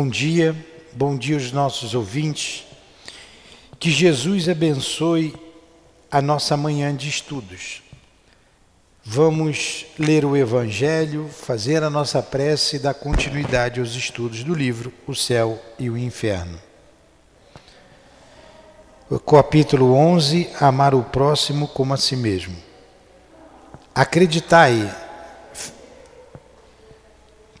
[0.00, 0.56] Bom dia,
[0.94, 2.64] bom dia aos nossos ouvintes.
[3.78, 5.34] Que Jesus abençoe
[6.10, 7.82] a nossa manhã de estudos.
[9.04, 14.90] Vamos ler o Evangelho, fazer a nossa prece e dar continuidade aos estudos do livro
[15.06, 16.58] O Céu e o Inferno.
[19.10, 22.56] O capítulo 11: Amar o próximo como a si mesmo.
[23.94, 24.96] Acreditai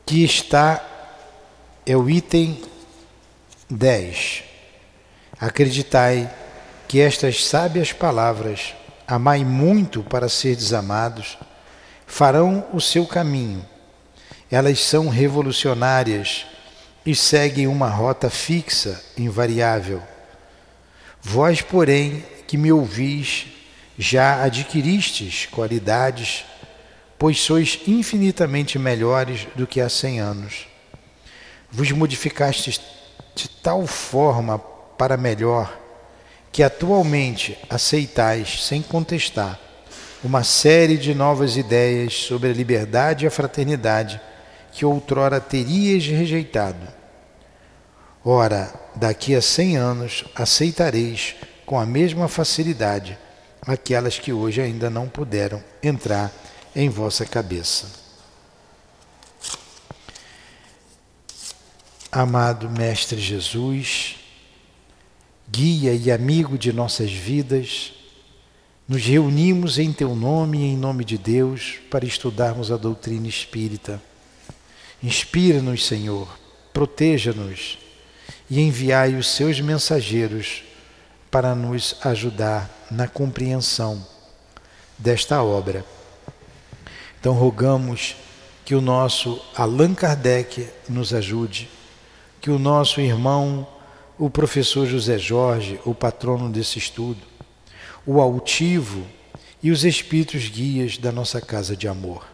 [0.06, 0.86] que está
[1.86, 2.60] é o item
[3.68, 4.44] 10.
[5.40, 6.30] Acreditai
[6.86, 8.74] que estas sábias palavras,
[9.06, 11.38] amai muito para ser desamados,
[12.06, 13.64] farão o seu caminho.
[14.50, 16.46] Elas são revolucionárias
[17.06, 20.02] e seguem uma rota fixa, invariável.
[21.22, 23.46] Vós, porém, que me ouvis,
[23.98, 26.44] já adquiristes qualidades,
[27.18, 30.69] pois sois infinitamente melhores do que há cem anos
[31.70, 32.80] vos modificastes
[33.34, 35.78] de tal forma para melhor
[36.52, 39.58] que atualmente aceitais, sem contestar,
[40.22, 44.20] uma série de novas ideias sobre a liberdade e a fraternidade
[44.72, 46.88] que outrora terias rejeitado.
[48.24, 53.16] Ora, daqui a cem anos aceitareis com a mesma facilidade
[53.62, 56.32] aquelas que hoje ainda não puderam entrar
[56.74, 57.99] em vossa cabeça.
[62.12, 64.16] Amado Mestre Jesus,
[65.48, 67.92] guia e amigo de nossas vidas,
[68.88, 74.02] nos reunimos em Teu nome e em nome de Deus para estudarmos a doutrina espírita.
[75.00, 76.36] Inspira-nos, Senhor,
[76.72, 77.78] proteja-nos
[78.50, 80.64] e enviai os Seus mensageiros
[81.30, 84.04] para nos ajudar na compreensão
[84.98, 85.84] desta obra.
[87.20, 88.16] Então, rogamos
[88.64, 91.68] que o nosso Allan Kardec nos ajude
[92.40, 93.66] que o nosso irmão,
[94.18, 97.20] o professor José Jorge, o patrono desse estudo,
[98.06, 99.06] o altivo
[99.62, 102.26] e os espíritos guias da nossa casa de amor.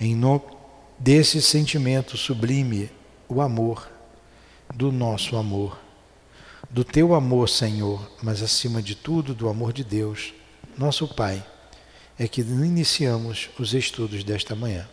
[0.00, 0.42] Em nome
[0.98, 2.90] desse sentimento sublime,
[3.28, 3.90] o amor,
[4.74, 5.78] do nosso amor,
[6.70, 10.32] do teu amor, Senhor, mas acima de tudo do amor de Deus,
[10.76, 11.44] nosso Pai,
[12.18, 14.88] é que iniciamos os estudos desta manhã.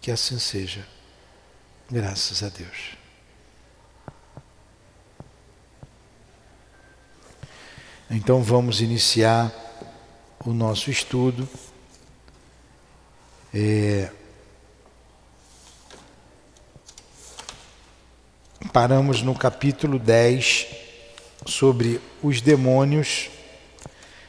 [0.00, 0.86] Que assim seja.
[1.90, 2.99] Graças a Deus.
[8.12, 9.52] Então vamos iniciar
[10.44, 11.48] o nosso estudo.
[13.54, 14.10] É,
[18.72, 20.66] paramos no capítulo 10
[21.46, 23.30] sobre os demônios.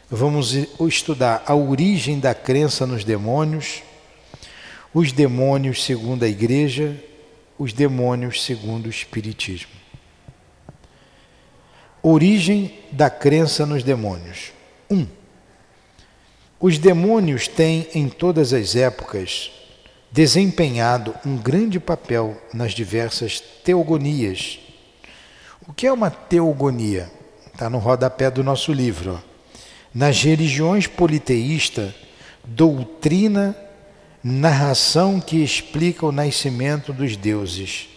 [0.08, 3.82] Vamos estudar a origem da crença nos demônios,
[4.94, 7.04] os demônios segundo a igreja,
[7.58, 9.72] os demônios segundo o Espiritismo.
[12.04, 14.52] Origem da crença nos demônios.
[14.90, 14.96] 1.
[14.98, 15.08] Um,
[16.60, 19.52] os demônios têm, em todas as épocas,
[20.12, 24.60] desempenhado um grande papel nas diversas teogonias.
[25.68, 27.10] O que é uma teogonia?
[27.54, 29.22] Está no rodapé do nosso livro.
[29.94, 31.94] Nas religiões politeístas,
[32.44, 33.56] doutrina,
[34.24, 37.90] narração que explica o nascimento dos deuses.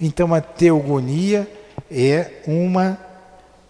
[0.00, 1.48] Então, a teogonia
[1.90, 2.98] é uma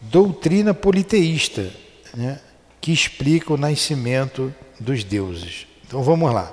[0.01, 1.71] doutrina politeísta
[2.15, 2.39] né,
[2.81, 5.67] que explica o nascimento dos deuses.
[5.87, 6.53] Então vamos lá.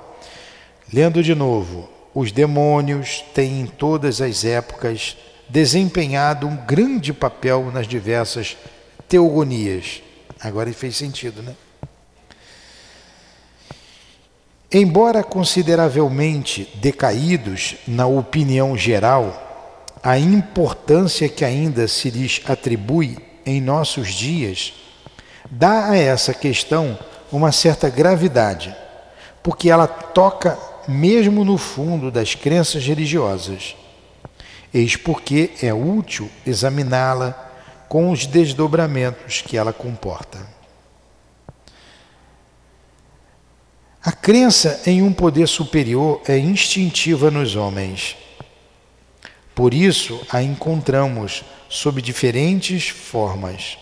[0.94, 5.18] Lendo de novo, os demônios têm em todas as épocas
[5.48, 8.58] desempenhado um grande papel nas diversas
[9.08, 10.02] teogonias.
[10.40, 11.56] Agora fez sentido, né?
[14.72, 19.51] Embora consideravelmente decaídos na opinião geral,
[20.04, 24.74] a importância que ainda se lhes atribui em nossos dias
[25.50, 26.98] dá a essa questão
[27.32, 28.76] uma certa gravidade,
[29.44, 30.58] porque ela toca
[30.88, 33.76] mesmo no fundo das crenças religiosas.
[34.74, 37.50] Eis porque é útil examiná-la
[37.88, 40.40] com os desdobramentos que ela comporta.
[44.04, 48.18] A crença em um poder superior é instintiva nos homens
[49.54, 53.78] por isso a encontramos sob diferentes formas,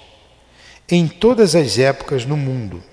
[0.90, 2.84] em todas as épocas no mundo.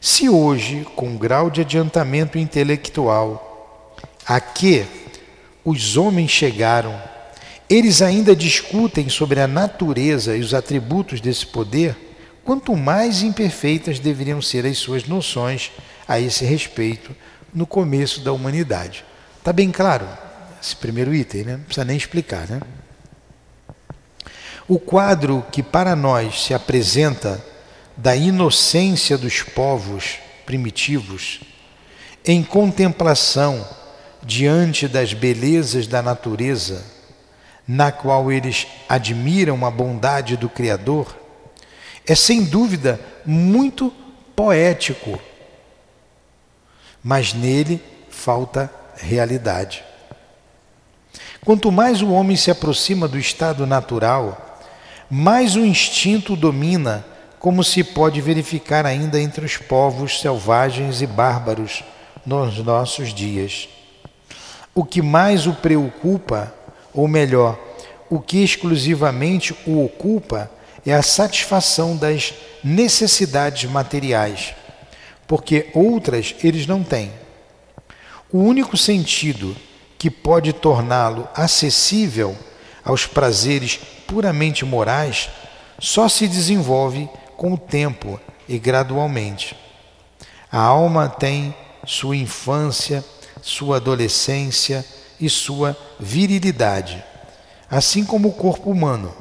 [0.00, 3.96] Se hoje, com grau de adiantamento intelectual
[4.26, 4.86] a que
[5.64, 7.00] os homens chegaram,
[7.68, 11.96] eles ainda discutem sobre a natureza e os atributos desse poder,
[12.44, 15.72] quanto mais imperfeitas deveriam ser as suas noções
[16.06, 17.14] a esse respeito
[17.52, 19.04] no começo da humanidade.
[19.38, 20.06] Está bem claro?
[20.62, 21.56] Esse primeiro item, né?
[21.56, 22.48] não precisa nem explicar.
[22.48, 22.60] Né?
[24.68, 27.42] O quadro que para nós se apresenta
[27.96, 31.40] da inocência dos povos primitivos,
[32.24, 33.66] em contemplação
[34.22, 36.84] diante das belezas da natureza,
[37.66, 41.16] na qual eles admiram a bondade do Criador,
[42.06, 43.92] é sem dúvida muito
[44.34, 45.18] poético,
[47.02, 49.84] mas nele falta realidade.
[51.46, 54.58] Quanto mais o homem se aproxima do estado natural,
[55.08, 57.06] mais o instinto domina,
[57.38, 61.84] como se pode verificar ainda entre os povos selvagens e bárbaros
[62.26, 63.68] nos nossos dias.
[64.74, 66.52] O que mais o preocupa,
[66.92, 67.56] ou melhor,
[68.10, 70.50] o que exclusivamente o ocupa,
[70.84, 72.34] é a satisfação das
[72.64, 74.52] necessidades materiais,
[75.28, 77.12] porque outras eles não têm.
[78.32, 79.56] O único sentido
[79.98, 82.36] que pode torná-lo acessível
[82.84, 85.28] aos prazeres puramente morais
[85.78, 89.56] só se desenvolve com o tempo e gradualmente.
[90.50, 91.54] A alma tem
[91.84, 93.04] sua infância,
[93.42, 94.84] sua adolescência
[95.20, 97.02] e sua virilidade,
[97.70, 99.14] assim como o corpo humano.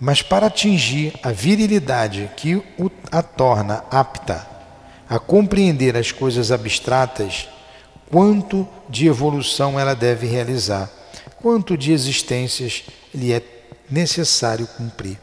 [0.00, 2.62] Mas para atingir a virilidade que
[3.10, 4.46] a torna apta
[5.08, 7.48] a compreender as coisas abstratas,
[8.10, 10.90] quanto de evolução ela deve realizar,
[11.40, 12.84] quanto de existências
[13.14, 13.42] lhe é
[13.90, 15.18] necessário cumprir.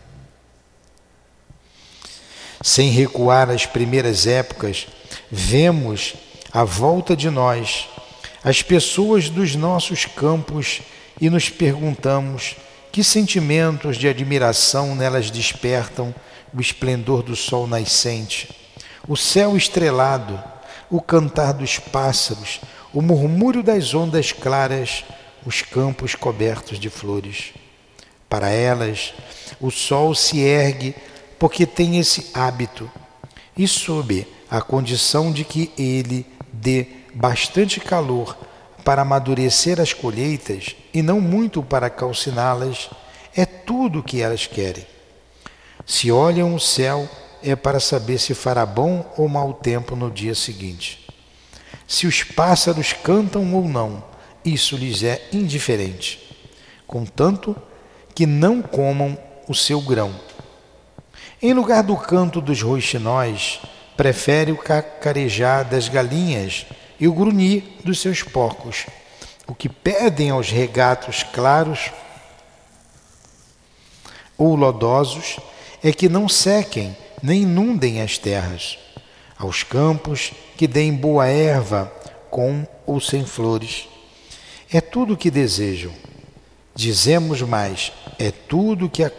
[2.62, 4.88] Sem recuar às primeiras épocas,
[5.32, 6.16] vemos
[6.52, 7.88] à volta de nós
[8.44, 10.82] as pessoas dos nossos campos
[11.20, 12.56] e nos perguntamos
[12.92, 16.14] que sentimentos de admiração nelas despertam
[16.54, 18.50] o esplendor do sol nascente,
[19.08, 20.42] o céu estrelado,
[20.90, 22.62] o cantar dos pássaros,
[22.94, 25.04] o murmúrio das ondas claras,
[25.46, 27.54] os campos cobertos de flores.
[28.30, 29.14] Para elas,
[29.60, 30.96] o sol se ergue
[31.38, 32.90] porque tem esse hábito
[33.58, 38.38] e sob a condição de que ele dê bastante calor
[38.84, 42.90] para amadurecer as colheitas e não muito para calciná-las,
[43.36, 44.86] é tudo o que elas querem.
[45.86, 47.10] Se olham o céu,
[47.46, 51.08] é para saber se fará bom ou mau tempo no dia seguinte.
[51.88, 54.04] Se os pássaros cantam ou não,
[54.44, 56.36] isso lhes é indiferente,
[56.88, 57.56] contanto
[58.16, 59.16] que não comam
[59.48, 60.20] o seu grão.
[61.40, 63.60] Em lugar do canto dos roxinóis,
[63.96, 66.66] prefere o cacarejar das galinhas
[67.00, 68.88] e o grunhir dos seus porcos.
[69.46, 71.92] O que pedem aos regatos claros
[74.36, 75.38] ou lodosos
[75.84, 78.78] é que não sequem nem inundem as terras
[79.36, 81.92] aos campos que deem boa erva,
[82.30, 83.88] com ou sem flores.
[84.72, 85.92] É tudo o que desejam.
[86.76, 89.12] Dizemos mais, é tudo que, a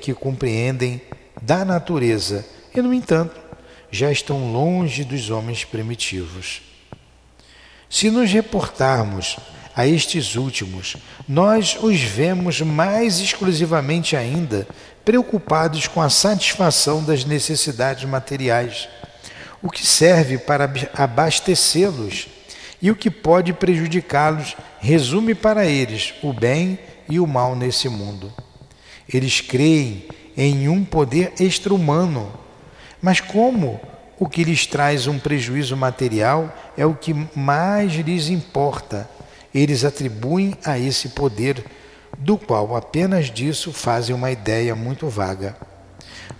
[0.00, 1.00] que compreendem
[1.42, 3.40] da natureza e, no entanto,
[3.90, 6.62] já estão longe dos homens primitivos.
[7.90, 9.36] Se nos reportarmos
[9.74, 10.96] a estes últimos,
[11.26, 14.68] nós os vemos mais exclusivamente ainda
[15.08, 18.90] preocupados com a satisfação das necessidades materiais
[19.62, 22.28] o que serve para abastecê-los
[22.82, 26.78] e o que pode prejudicá-los resume para eles o bem
[27.08, 28.30] e o mal nesse mundo.
[29.10, 30.04] Eles creem
[30.36, 32.30] em um poder extra-humano,
[33.00, 33.80] mas como
[34.18, 39.08] o que lhes traz um prejuízo material é o que mais lhes importa,
[39.54, 41.64] eles atribuem a esse poder,
[42.18, 45.56] do qual apenas disso fazem uma ideia muito vaga.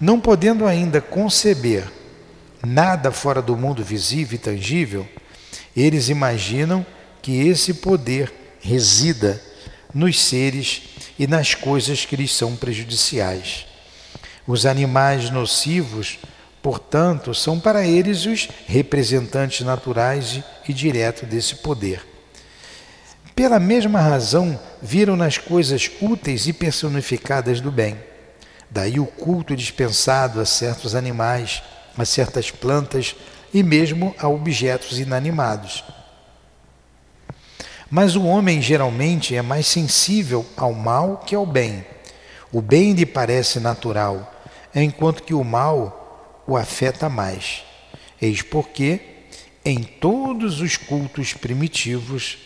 [0.00, 1.90] Não podendo ainda conceber
[2.64, 5.08] nada fora do mundo visível e tangível,
[5.76, 6.84] eles imaginam
[7.22, 9.40] que esse poder resida
[9.94, 10.82] nos seres
[11.18, 13.66] e nas coisas que lhes são prejudiciais.
[14.46, 16.18] Os animais nocivos,
[16.62, 22.04] portanto, são para eles os representantes naturais e diretos desse poder.
[23.34, 27.96] Pela mesma razão, viram nas coisas úteis e personificadas do bem.
[28.70, 31.62] Daí o culto dispensado a certos animais
[31.98, 33.16] a certas plantas
[33.52, 35.84] e mesmo a objetos inanimados.
[37.90, 41.84] Mas o homem geralmente é mais sensível ao mal que ao bem.
[42.52, 44.32] O bem lhe parece natural,
[44.74, 47.64] enquanto que o mal o afeta mais.
[48.20, 49.00] Eis porque,
[49.64, 52.38] em todos os cultos primitivos,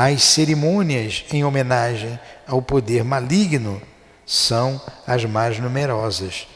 [0.00, 3.82] as cerimônias em homenagem ao poder maligno
[4.24, 6.46] são as mais numerosas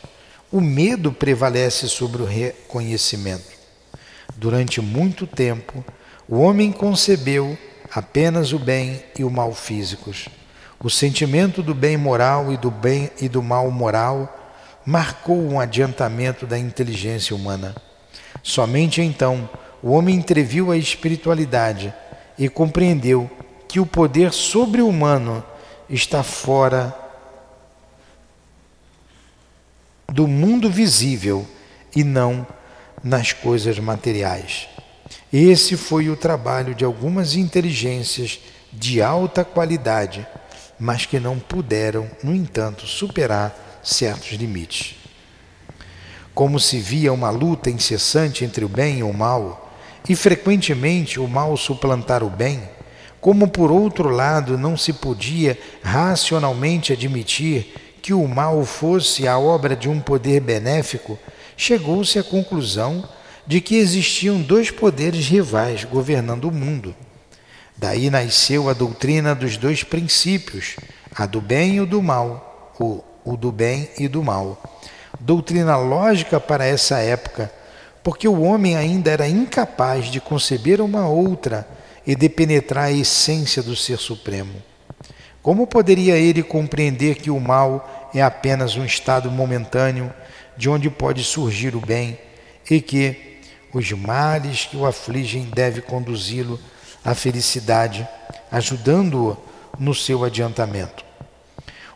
[0.52, 3.50] o medo prevalece sobre o reconhecimento.
[4.37, 5.82] Durante muito tempo,
[6.28, 7.58] o homem concebeu
[7.92, 10.28] apenas o bem e o mal físicos.
[10.78, 16.46] O sentimento do bem moral e do bem e do mal moral marcou um adiantamento
[16.46, 17.75] da inteligência humana.
[18.42, 19.49] Somente então
[19.82, 21.92] o homem entreviu a espiritualidade
[22.42, 23.30] e compreendeu
[23.68, 25.44] que o poder sobre-humano
[25.88, 26.92] está fora
[30.08, 31.46] do mundo visível
[31.94, 32.44] e não
[33.00, 34.66] nas coisas materiais.
[35.32, 38.40] Esse foi o trabalho de algumas inteligências
[38.72, 40.26] de alta qualidade,
[40.80, 44.96] mas que não puderam, no entanto, superar certos limites.
[46.34, 49.71] Como se via uma luta incessante entre o bem e o mal,
[50.09, 52.62] e frequentemente o mal suplantar o bem,
[53.21, 59.76] como por outro lado não se podia racionalmente admitir que o mal fosse a obra
[59.76, 61.16] de um poder benéfico,
[61.56, 63.09] chegou-se à conclusão
[63.47, 66.94] de que existiam dois poderes rivais governando o mundo.
[67.76, 70.76] Daí nasceu a doutrina dos dois princípios,
[71.14, 74.61] a do bem e o do mal, o, o do bem e do mal.
[75.21, 77.52] Doutrina lógica para essa época,
[78.02, 81.66] porque o homem ainda era incapaz de conceber uma outra
[82.06, 84.54] e de penetrar a essência do Ser Supremo.
[85.42, 90.12] Como poderia ele compreender que o mal é apenas um estado momentâneo
[90.56, 92.18] de onde pode surgir o bem
[92.71, 93.40] e que
[93.73, 96.61] os males que o afligem deve conduzi-lo
[97.04, 98.06] à felicidade,
[98.50, 99.37] ajudando-o
[99.78, 101.04] no seu adiantamento.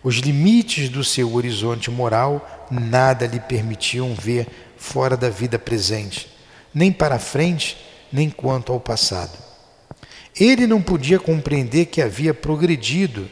[0.03, 6.28] Os limites do seu horizonte moral nada lhe permitiam ver fora da vida presente,
[6.75, 7.76] nem para frente,
[8.12, 9.37] nem quanto ao passado.
[10.38, 13.28] Ele não podia compreender que havia progredido,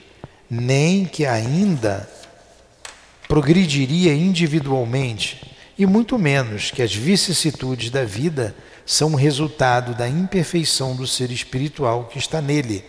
[0.48, 2.08] nem que ainda
[3.28, 8.54] progrediria individualmente, e muito menos que as vicissitudes da vida
[8.86, 12.84] são resultado da imperfeição do ser espiritual que está nele,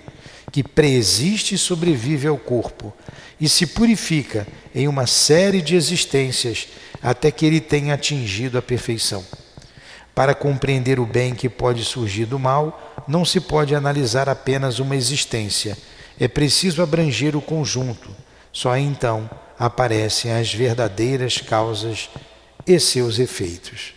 [0.52, 2.94] que preexiste e sobrevive ao corpo
[3.40, 6.68] e se purifica em uma série de existências
[7.02, 9.24] até que ele tenha atingido a perfeição.
[10.14, 14.96] Para compreender o bem que pode surgir do mal, não se pode analisar apenas uma
[14.96, 15.78] existência,
[16.20, 18.10] é preciso abranger o conjunto.
[18.52, 22.10] Só então aparecem as verdadeiras causas
[22.66, 23.94] e seus efeitos.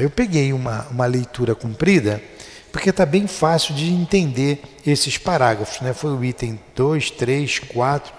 [0.00, 2.22] Eu peguei uma, uma leitura comprida,
[2.72, 5.80] porque está bem fácil de entender esses parágrafos.
[5.80, 5.92] Né?
[5.92, 8.12] Foi o item 2, 3, 4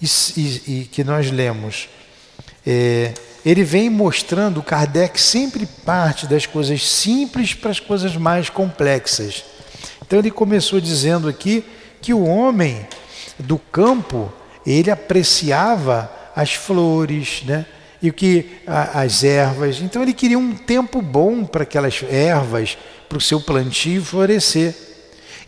[0.00, 0.06] e,
[0.36, 1.88] e, e que nós lemos.
[2.66, 3.12] É,
[3.44, 9.44] ele vem mostrando, Kardec sempre parte das coisas simples para as coisas mais complexas.
[10.02, 11.64] Então ele começou dizendo aqui
[12.02, 12.86] que o homem
[13.38, 14.32] do campo,
[14.66, 17.64] ele apreciava as flores, né?
[18.02, 19.80] e que as ervas.
[19.80, 22.78] Então ele queria um tempo bom para aquelas ervas,
[23.10, 24.72] para o seu plantio florescer.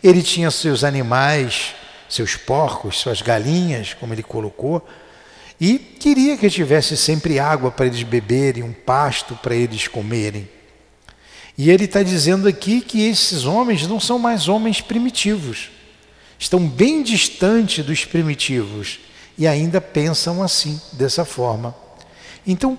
[0.03, 1.73] Ele tinha seus animais,
[2.09, 4.85] seus porcos, suas galinhas, como ele colocou,
[5.61, 10.47] e queria que tivesse sempre água para eles beberem, um pasto para eles comerem.
[11.57, 15.69] E ele está dizendo aqui que esses homens não são mais homens primitivos,
[16.37, 18.99] estão bem distantes dos primitivos
[19.37, 21.73] e ainda pensam assim, dessa forma.
[22.45, 22.77] Então,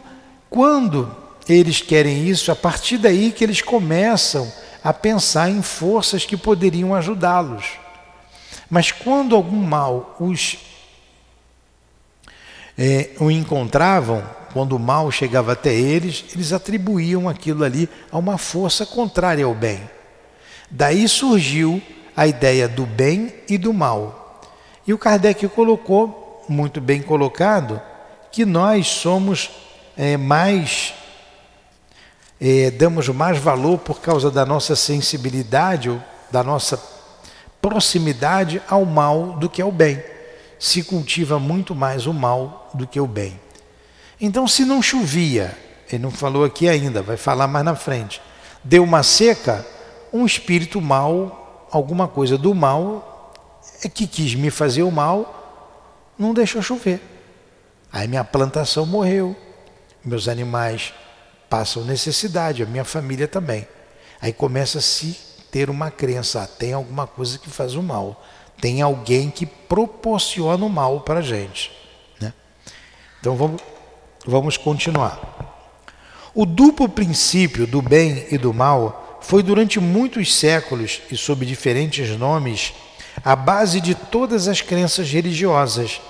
[0.50, 1.16] quando
[1.48, 4.52] eles querem isso, a partir daí que eles começam
[4.84, 7.64] a pensar em forças que poderiam ajudá-los.
[8.70, 10.58] Mas quando algum mal os
[12.76, 14.22] é, o encontravam,
[14.52, 19.54] quando o mal chegava até eles, eles atribuíam aquilo ali a uma força contrária ao
[19.54, 19.80] bem.
[20.70, 21.80] Daí surgiu
[22.16, 24.40] a ideia do bem e do mal.
[24.86, 27.80] E o Kardec colocou, muito bem colocado,
[28.30, 29.50] que nós somos
[29.96, 30.92] é, mais,
[32.46, 35.98] é, damos mais valor por causa da nossa sensibilidade, ou
[36.30, 36.78] da nossa
[37.58, 40.02] proximidade ao mal do que ao bem.
[40.58, 43.40] Se cultiva muito mais o mal do que o bem.
[44.20, 45.56] Então, se não chovia,
[45.90, 48.20] ele não falou aqui ainda, vai falar mais na frente,
[48.62, 49.66] deu uma seca,
[50.12, 53.32] um espírito mal, alguma coisa do mal,
[53.82, 57.00] é que quis me fazer o mal, não deixou chover.
[57.90, 59.34] Aí minha plantação morreu,
[60.04, 60.92] meus animais
[61.48, 63.66] passam necessidade, a minha família também.
[64.20, 65.16] Aí começa a se
[65.50, 68.24] ter uma crença, ah, tem alguma coisa que faz o mal,
[68.60, 71.70] tem alguém que proporciona o mal para a gente.
[72.20, 72.32] Né?
[73.20, 73.62] Então vamos,
[74.26, 75.62] vamos continuar.
[76.34, 82.08] O duplo princípio do bem e do mal foi durante muitos séculos e sob diferentes
[82.18, 82.74] nomes
[83.22, 86.00] a base de todas as crenças religiosas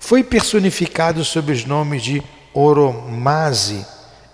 [0.00, 2.22] foi personificado sob os nomes de
[2.54, 3.84] Oromaze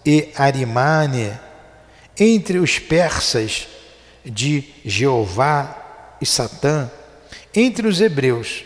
[0.04, 1.32] e Arimane,
[2.18, 3.68] entre os persas
[4.24, 6.90] de Jeová e Satã
[7.54, 8.64] entre os hebreus.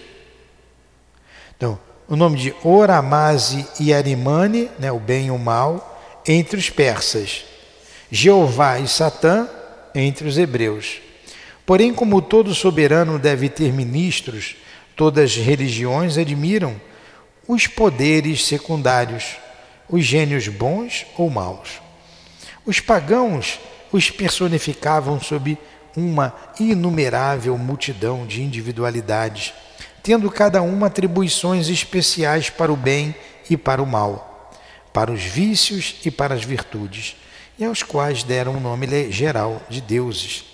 [1.56, 1.78] Então,
[2.08, 7.44] o nome de Oramaze e Arimane, né, o bem e o mal, entre os persas.
[8.10, 9.48] Jeová e Satã
[9.94, 11.00] entre os hebreus.
[11.64, 14.56] Porém, como todo soberano deve ter ministros,
[14.94, 16.80] todas as religiões admiram
[17.48, 19.36] os poderes secundários,
[19.88, 21.80] os gênios bons ou maus.
[22.64, 23.58] Os pagãos
[23.92, 25.56] os personificavam sob
[25.96, 29.54] uma inumerável multidão de individualidades,
[30.02, 33.14] tendo cada uma atribuições especiais para o bem
[33.48, 34.52] e para o mal,
[34.92, 37.16] para os vícios e para as virtudes,
[37.58, 40.44] e aos quais deram o nome geral de deuses.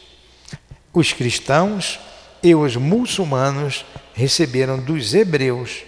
[0.93, 1.99] Os cristãos
[2.43, 3.85] e os muçulmanos
[4.15, 5.85] receberam dos hebreus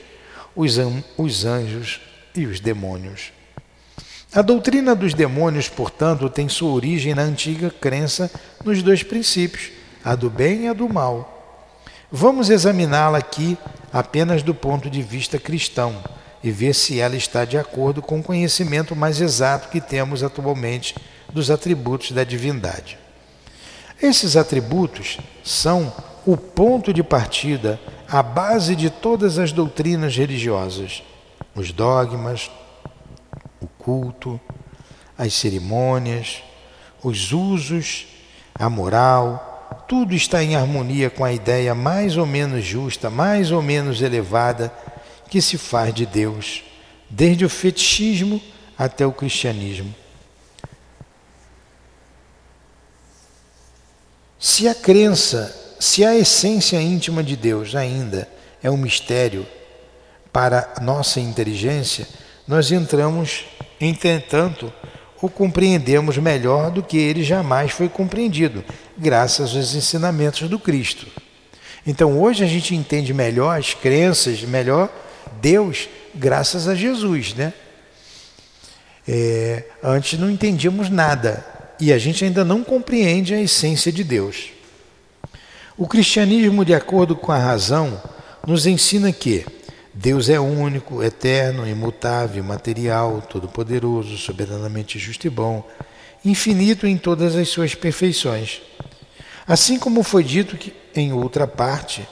[0.56, 0.76] os,
[1.16, 2.00] os anjos
[2.34, 3.32] e os demônios.
[4.34, 8.30] A doutrina dos demônios, portanto, tem sua origem na antiga crença
[8.64, 9.70] nos dois princípios,
[10.04, 11.30] a do bem e a do mal.
[12.10, 13.56] Vamos examiná-la aqui
[13.92, 16.02] apenas do ponto de vista cristão
[16.42, 20.94] e ver se ela está de acordo com o conhecimento mais exato que temos atualmente
[21.32, 22.98] dos atributos da divindade.
[24.02, 25.92] Esses atributos são
[26.26, 31.02] o ponto de partida, a base de todas as doutrinas religiosas,
[31.54, 32.50] os dogmas,
[33.60, 34.40] o culto,
[35.16, 36.42] as cerimônias,
[37.02, 38.06] os usos,
[38.54, 43.62] a moral, tudo está em harmonia com a ideia mais ou menos justa, mais ou
[43.62, 44.72] menos elevada
[45.28, 46.62] que se faz de Deus,
[47.08, 48.40] desde o fetichismo
[48.78, 49.94] até o cristianismo.
[54.38, 58.28] Se a crença, se a essência íntima de Deus ainda
[58.62, 59.46] é um mistério
[60.34, 62.08] para nossa inteligência,
[62.48, 63.44] nós entramos,
[63.80, 64.72] entretanto,
[65.22, 68.64] o compreendemos melhor do que ele jamais foi compreendido,
[68.98, 71.06] graças aos ensinamentos do Cristo.
[71.86, 74.92] Então hoje a gente entende melhor as crenças, melhor
[75.40, 77.52] Deus, graças a Jesus, né?
[79.06, 81.46] É, antes não entendíamos nada
[81.78, 84.48] e a gente ainda não compreende a essência de Deus.
[85.78, 88.02] O cristianismo, de acordo com a razão,
[88.44, 89.46] nos ensina que
[89.94, 95.64] Deus é único, eterno, imutável, material, todo-poderoso, soberanamente justo e bom,
[96.24, 98.60] infinito em todas as suas perfeições.
[99.46, 102.06] Assim como foi dito que em outra parte,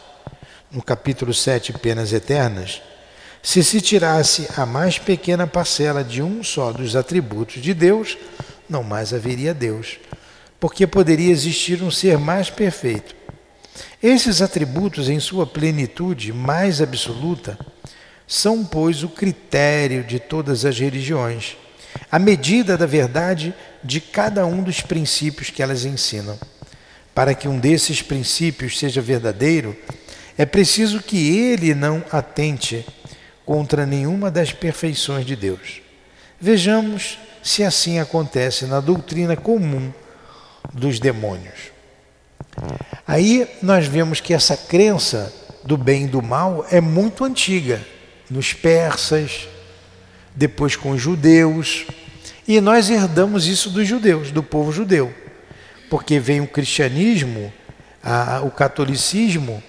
[0.71, 2.81] no capítulo 7, Penas Eternas,
[3.43, 8.17] se se tirasse a mais pequena parcela de um só dos atributos de Deus,
[8.69, 9.99] não mais haveria Deus,
[10.61, 13.17] porque poderia existir um ser mais perfeito.
[14.01, 17.59] Esses atributos, em sua plenitude mais absoluta,
[18.33, 21.55] são, pois, o critério de todas as religiões,
[22.11, 26.39] a medida da verdade de cada um dos princípios que elas ensinam.
[27.15, 29.77] Para que um desses princípios seja verdadeiro,
[30.39, 32.87] é preciso que ele não atente
[33.45, 35.83] contra nenhuma das perfeições de Deus.
[36.41, 39.93] Vejamos se assim acontece na doutrina comum
[40.73, 41.71] dos demônios.
[43.07, 45.31] Aí nós vemos que essa crença
[45.65, 47.85] do bem e do mal é muito antiga,
[48.33, 49.47] nos persas,
[50.35, 51.87] depois com os judeus,
[52.49, 55.13] e nós herdamos isso dos judeus, do povo judeu,
[55.91, 57.53] porque vem o cristianismo,
[58.03, 59.63] a, o catolicismo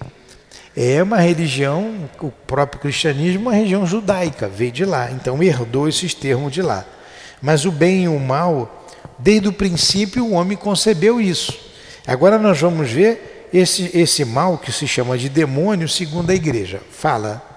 [0.76, 6.13] é uma religião, o próprio cristianismo, uma religião judaica, veio de lá, então herdou esses
[6.13, 6.86] termos de lá.
[7.41, 8.88] Mas o bem e o mal,
[9.19, 11.54] desde o princípio, o homem concebeu isso.
[12.08, 16.82] Agora nós vamos ver esse, esse mal que se chama de demônio, segundo a igreja.
[16.89, 17.53] Fala.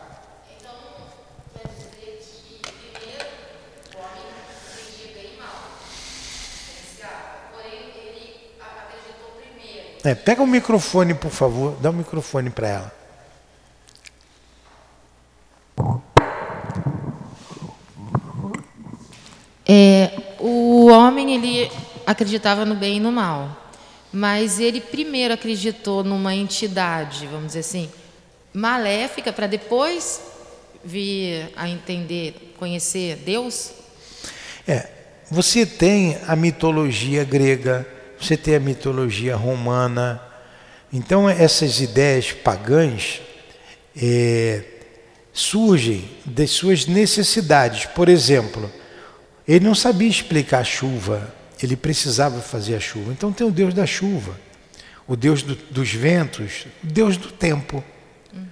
[10.06, 12.92] É, pega o microfone, por favor, dá o microfone para ela.
[19.66, 21.68] É, o homem ele
[22.06, 23.68] acreditava no bem e no mal,
[24.12, 27.90] mas ele primeiro acreditou numa entidade, vamos dizer assim,
[28.54, 30.22] maléfica para depois
[30.84, 33.72] vir a entender, conhecer Deus.
[34.68, 34.88] É,
[35.28, 40.20] você tem a mitologia grega, você tem a mitologia romana.
[40.92, 43.20] Então essas ideias pagãs
[43.96, 44.62] é,
[45.33, 47.87] surgem das suas necessidades.
[47.87, 48.70] Por exemplo,
[49.46, 53.12] ele não sabia explicar a chuva, ele precisava fazer a chuva.
[53.12, 54.38] Então tem o Deus da chuva,
[55.07, 57.85] o Deus do, dos ventos, o Deus do tempo.
[58.33, 58.42] Uhum.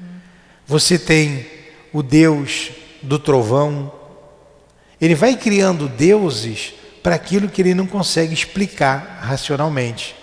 [0.66, 1.46] Você tem
[1.92, 2.70] o Deus
[3.02, 3.92] do trovão.
[5.00, 10.16] Ele vai criando deuses para aquilo que ele não consegue explicar racionalmente.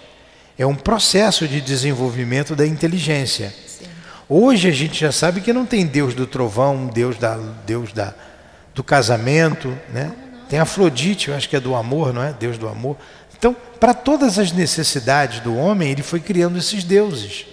[0.58, 3.54] É um processo de desenvolvimento da inteligência.
[3.68, 3.86] Sim.
[4.28, 7.36] Hoje a gente já sabe que não tem Deus do trovão, Deus da
[7.68, 8.16] Deus da
[8.74, 10.12] do casamento, né?
[10.50, 12.34] Tem Afrodite, eu acho que é do amor, não é?
[12.34, 12.98] Deus do amor.
[13.38, 17.46] Então, para todas as necessidades do homem, ele foi criando esses deuses.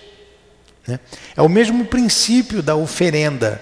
[0.87, 0.99] Né?
[1.37, 3.61] É o mesmo princípio da oferenda.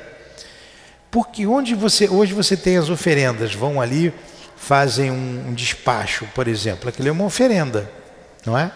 [1.10, 4.12] Porque onde você hoje você tem as oferendas, vão ali,
[4.56, 7.90] fazem um, um despacho, por exemplo, aquilo é uma oferenda,
[8.44, 8.72] não é?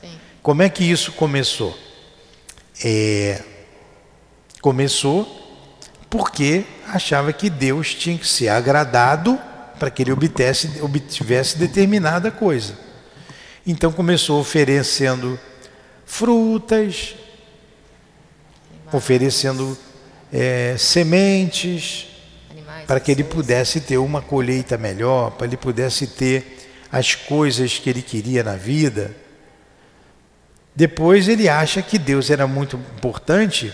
[0.00, 0.18] Sim.
[0.42, 1.76] Como é que isso começou?
[2.82, 3.42] É,
[4.60, 5.36] começou
[6.08, 9.38] porque achava que Deus tinha que ser agradado
[9.78, 12.74] para que ele obtesse, obtivesse determinada coisa.
[13.66, 15.38] Então começou oferecendo
[16.06, 17.14] frutas,
[18.92, 19.76] oferecendo
[20.32, 22.07] é, sementes,
[22.88, 26.58] para que ele pudesse ter uma colheita melhor, para ele pudesse ter
[26.90, 29.14] as coisas que ele queria na vida.
[30.74, 33.70] Depois ele acha que Deus era muito importante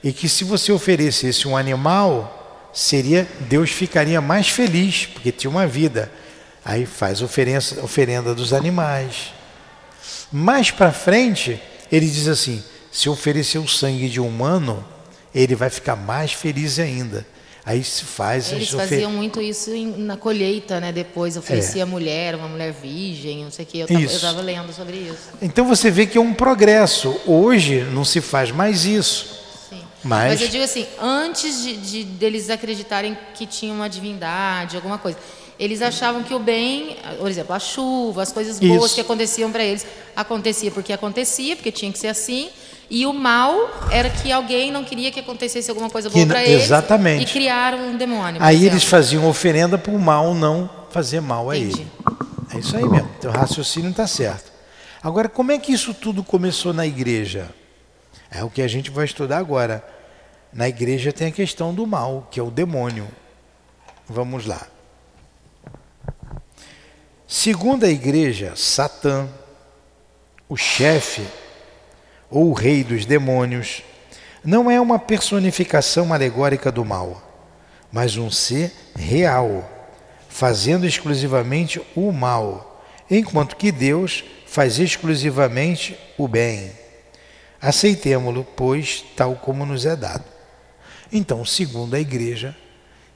[0.00, 5.66] e que se você oferecesse um animal, seria Deus ficaria mais feliz, porque tinha uma
[5.66, 6.08] vida.
[6.64, 9.34] Aí faz oferenda, oferenda dos animais.
[10.30, 14.86] Mais para frente, ele diz assim: se oferecer o sangue de um humano,
[15.34, 17.26] ele vai ficar mais feliz ainda.
[17.64, 18.50] Aí se faz.
[18.50, 20.90] Eles faziam muito isso na colheita, né?
[20.90, 21.84] Depois oferecia é.
[21.84, 23.78] mulher, uma mulher virgem, não sei o que.
[23.78, 25.30] Eu estava lendo sobre isso.
[25.40, 27.20] Então você vê que é um progresso.
[27.24, 29.40] Hoje não se faz mais isso.
[29.70, 29.80] Sim.
[30.02, 34.98] Mas, Mas eu digo assim, antes de, de deles acreditarem que tinha uma divindade, alguma
[34.98, 35.16] coisa,
[35.56, 38.94] eles achavam que o bem, por exemplo, a chuva, as coisas boas isso.
[38.96, 42.50] que aconteciam para eles, acontecia porque acontecia, porque tinha que ser assim.
[42.94, 46.64] E o mal era que alguém não queria que acontecesse alguma coisa boa para eles.
[46.64, 47.22] Exatamente.
[47.22, 48.36] E criaram um demônio.
[48.42, 48.74] Aí exemplo.
[48.74, 51.80] eles faziam oferenda para o mal não fazer mal a Entendi.
[51.80, 51.90] ele.
[52.54, 53.08] É isso aí mesmo.
[53.18, 54.52] Teu raciocínio está certo.
[55.02, 57.48] Agora, como é que isso tudo começou na igreja?
[58.30, 59.82] É o que a gente vai estudar agora.
[60.52, 63.08] Na igreja tem a questão do mal, que é o demônio.
[64.06, 64.66] Vamos lá.
[67.26, 69.26] Segundo a igreja, Satã,
[70.46, 71.22] o chefe
[72.32, 73.82] ou o rei dos demônios,
[74.42, 77.22] não é uma personificação alegórica do mal,
[77.92, 79.68] mas um ser real,
[80.28, 86.72] fazendo exclusivamente o mal, enquanto que Deus faz exclusivamente o bem.
[87.60, 90.24] Aceitemo-lo, pois, tal como nos é dado.
[91.12, 92.56] Então, segundo a igreja,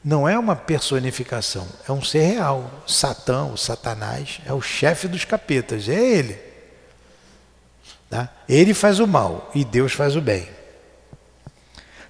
[0.05, 2.71] não é uma personificação, é um ser real.
[2.87, 6.39] Satã, o Satanás, é o chefe dos capetas, é ele.
[8.09, 8.33] Tá?
[8.49, 10.49] Ele faz o mal e Deus faz o bem.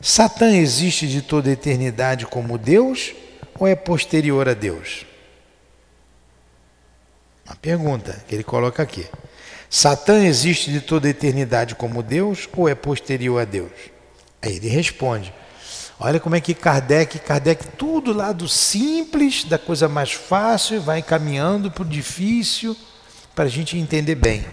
[0.01, 3.15] Satã existe de toda a eternidade como Deus
[3.59, 5.07] ou é posterior a Deus?
[7.47, 9.07] Uma pergunta que ele coloca aqui.
[9.71, 13.73] Satã existe de toda a eternidade como Deus ou é posterior a Deus?
[14.43, 15.33] Aí ele responde:
[15.99, 21.03] Olha como é que Kardec, Kardec, tudo lá do simples, da coisa mais fácil, vai
[21.03, 22.77] caminhando para o difícil,
[23.35, 24.45] para a gente entender bem.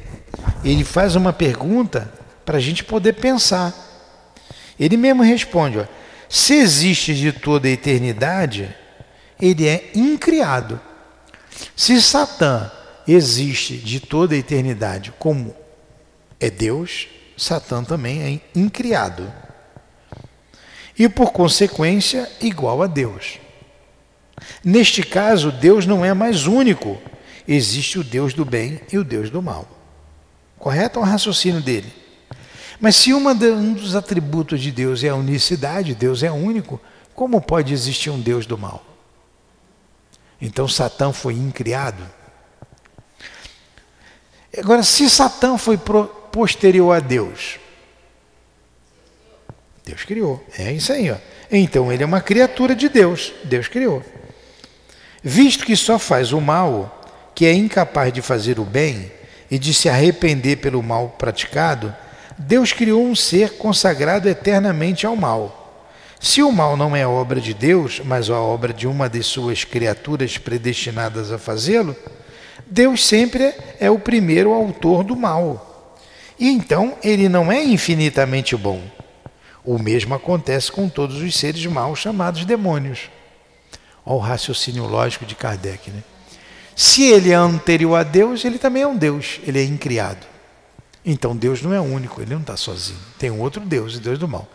[0.64, 2.12] Ele faz uma pergunta
[2.46, 3.74] para a gente poder pensar.
[4.80, 5.86] Ele mesmo responde: ó,
[6.30, 8.74] se existe de toda a eternidade,
[9.40, 10.80] ele é incriado.
[11.76, 12.72] Se Satã
[13.08, 15.56] existe de toda a eternidade como
[16.40, 19.32] é Deus, Satã também é incriado.
[20.98, 23.40] E por consequência, igual a Deus.
[24.64, 27.02] Neste caso, Deus não é mais único,
[27.48, 29.83] existe o Deus do bem e o Deus do mal.
[30.64, 30.98] Correto?
[30.98, 31.94] É o raciocínio dele.
[32.80, 36.80] Mas se de, um dos atributos de Deus é a unicidade, Deus é único,
[37.14, 38.82] como pode existir um Deus do mal?
[40.42, 42.02] Então Satã foi incriado.
[44.58, 45.78] Agora, se Satã foi
[46.32, 47.60] posterior a Deus,
[49.84, 50.42] Deus criou.
[50.58, 51.12] É isso aí.
[51.12, 51.18] Ó.
[51.52, 53.34] Então ele é uma criatura de Deus.
[53.44, 54.02] Deus criou.
[55.22, 57.02] Visto que só faz o mal,
[57.36, 59.12] que é incapaz de fazer o bem
[59.54, 61.96] e de se arrepender pelo mal praticado,
[62.36, 65.86] Deus criou um ser consagrado eternamente ao mal.
[66.20, 69.64] Se o mal não é obra de Deus, mas a obra de uma de suas
[69.64, 71.96] criaturas predestinadas a fazê-lo,
[72.66, 75.96] Deus sempre é o primeiro autor do mal.
[76.40, 78.82] E então ele não é infinitamente bom.
[79.64, 83.02] O mesmo acontece com todos os seres maus chamados demônios.
[84.04, 85.92] Olha o raciocínio lógico de Kardec.
[85.92, 86.02] Né?
[86.76, 90.26] Se ele é anterior a Deus, ele também é um Deus, ele é incriado.
[91.06, 93.00] Então Deus não é único, ele não está sozinho.
[93.20, 94.48] Tem um outro Deus, o Deus do mal.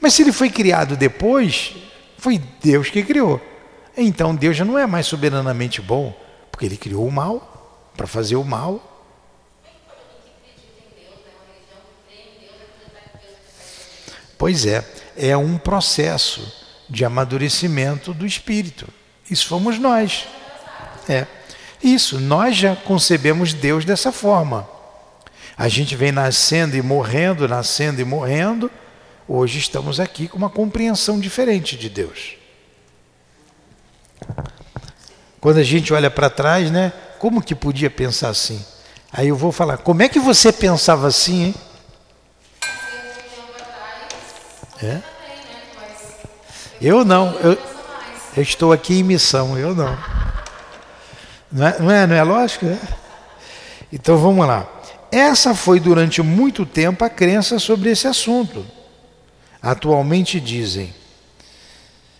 [0.00, 1.74] Mas se ele foi criado depois,
[2.18, 3.40] foi Deus que criou.
[3.96, 6.16] Então Deus já não é mais soberanamente bom,
[6.50, 8.88] porque ele criou o mal para fazer o mal.
[14.36, 14.84] Pois é,
[15.16, 16.52] é um processo
[16.88, 18.88] de amadurecimento do espírito.
[19.30, 20.26] Isso fomos nós.
[21.08, 21.26] É.
[21.82, 24.68] Isso, nós já concebemos Deus dessa forma.
[25.56, 28.70] A gente vem nascendo e morrendo, nascendo e morrendo.
[29.26, 32.36] Hoje estamos aqui com uma compreensão diferente de Deus.
[35.40, 36.92] Quando a gente olha para trás, né?
[37.18, 38.64] Como que podia pensar assim?
[39.12, 41.54] Aí eu vou falar, como é que você pensava assim, hein?
[44.82, 45.00] É?
[46.80, 47.52] Eu não, eu,
[48.36, 49.96] eu estou aqui em missão, eu não.
[51.52, 52.66] Não é, não é, não é lógico?
[52.66, 52.78] É?
[53.92, 54.66] Então vamos lá.
[55.10, 58.64] Essa foi durante muito tempo a crença sobre esse assunto.
[59.60, 60.94] Atualmente dizem: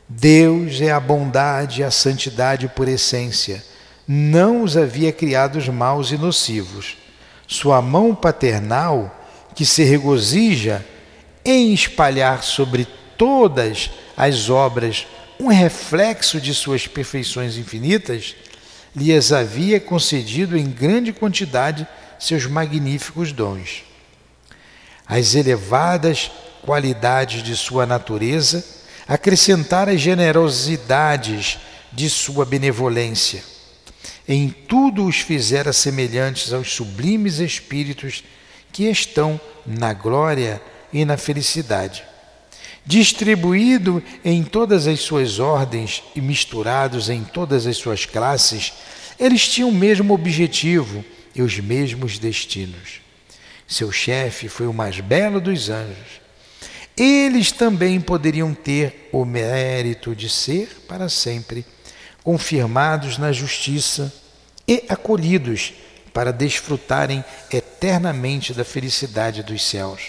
[0.06, 3.64] Deus é a bondade e a santidade por essência.
[4.06, 6.98] Não os havia criados maus e nocivos.
[7.46, 9.18] Sua mão paternal,
[9.54, 10.84] que se regozija
[11.44, 15.06] em espalhar sobre todas as obras
[15.40, 18.36] um reflexo de suas perfeições infinitas,
[18.94, 21.86] lhes havia concedido em grande quantidade
[22.18, 23.84] seus magníficos dons.
[25.06, 26.30] As elevadas
[26.62, 28.64] qualidades de sua natureza
[29.08, 31.58] acrescentaram as generosidades
[31.92, 33.42] de sua benevolência.
[34.28, 38.22] Em tudo os fizera semelhantes aos sublimes espíritos
[38.72, 42.04] que estão na glória e na felicidade
[42.84, 48.72] distribuído em todas as suas ordens e misturados em todas as suas classes,
[49.18, 53.00] eles tinham o mesmo objetivo e os mesmos destinos.
[53.66, 56.20] Seu chefe foi o mais belo dos anjos.
[56.96, 61.64] Eles também poderiam ter o mérito de ser, para sempre,
[62.22, 64.12] confirmados na justiça
[64.68, 65.72] e acolhidos
[66.12, 70.08] para desfrutarem eternamente da felicidade dos céus.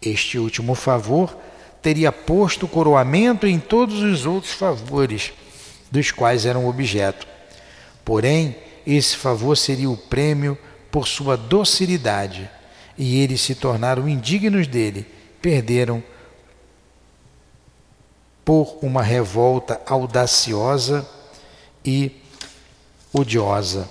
[0.00, 1.36] Este último favor
[1.82, 5.32] teria posto coroamento em todos os outros favores
[5.90, 7.26] dos quais eram objeto.
[8.04, 10.56] Porém, esse favor seria o prêmio
[10.90, 12.48] por sua docilidade,
[12.96, 15.06] e eles se tornaram indignos dele,
[15.40, 16.02] perderam
[18.44, 21.08] por uma revolta audaciosa
[21.84, 22.20] e
[23.12, 23.88] odiosa.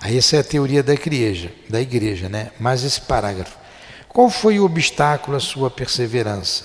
[0.00, 2.52] Aí essa é a teoria da igreja, da igreja, né?
[2.60, 3.65] Mas esse parágrafo
[4.16, 6.64] qual foi o obstáculo à sua perseverança?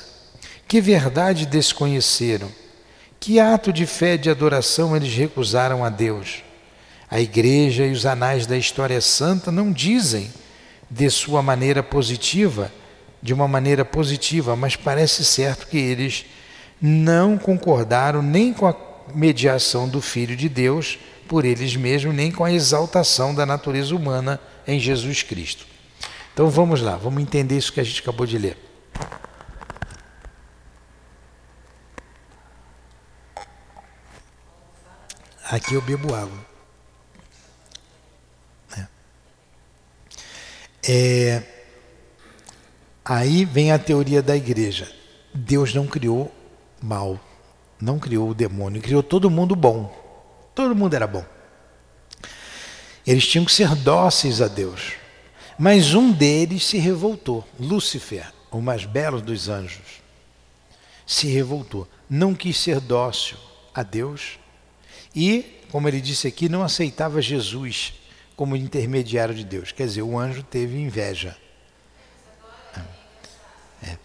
[0.70, 2.50] Que verdade desconheceram?
[3.20, 6.46] Que ato de fé e de adoração eles recusaram a Deus?
[7.10, 10.32] A Igreja e os anais da história santa não dizem
[10.90, 12.72] de sua maneira positiva,
[13.22, 16.24] de uma maneira positiva, mas parece certo que eles
[16.82, 18.74] não concordaram nem com a
[19.14, 24.40] mediação do Filho de Deus por eles mesmos, nem com a exaltação da natureza humana
[24.66, 25.71] em Jesus Cristo.
[26.34, 28.58] Então vamos lá, vamos entender isso que a gente acabou de ler.
[35.52, 36.46] Aqui eu bebo água.
[38.78, 38.88] É.
[40.88, 41.44] É,
[43.04, 44.90] aí vem a teoria da igreja.
[45.34, 46.34] Deus não criou
[46.82, 47.20] mal,
[47.82, 49.94] não criou o demônio, criou todo mundo bom.
[50.56, 51.26] Todo mundo era bom.
[53.06, 55.01] Eles tinham que ser dóceis a Deus.
[55.62, 60.02] Mas um deles se revoltou, Lúcifer, o mais belo dos anjos,
[61.06, 63.38] se revoltou, não quis ser dócil
[63.72, 64.40] a Deus
[65.16, 67.94] e, como ele disse aqui, não aceitava Jesus
[68.36, 69.72] como intermediário de Deus.
[69.72, 71.38] Quer dizer, o anjo teve inveja.
[73.84, 74.00] É.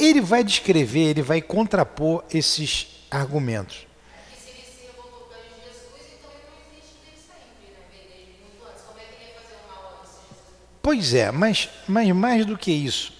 [0.00, 3.85] Ele vai descrever, ele vai contrapor esses argumentos.
[10.86, 13.12] Pois é, mas, mas mais do que isso,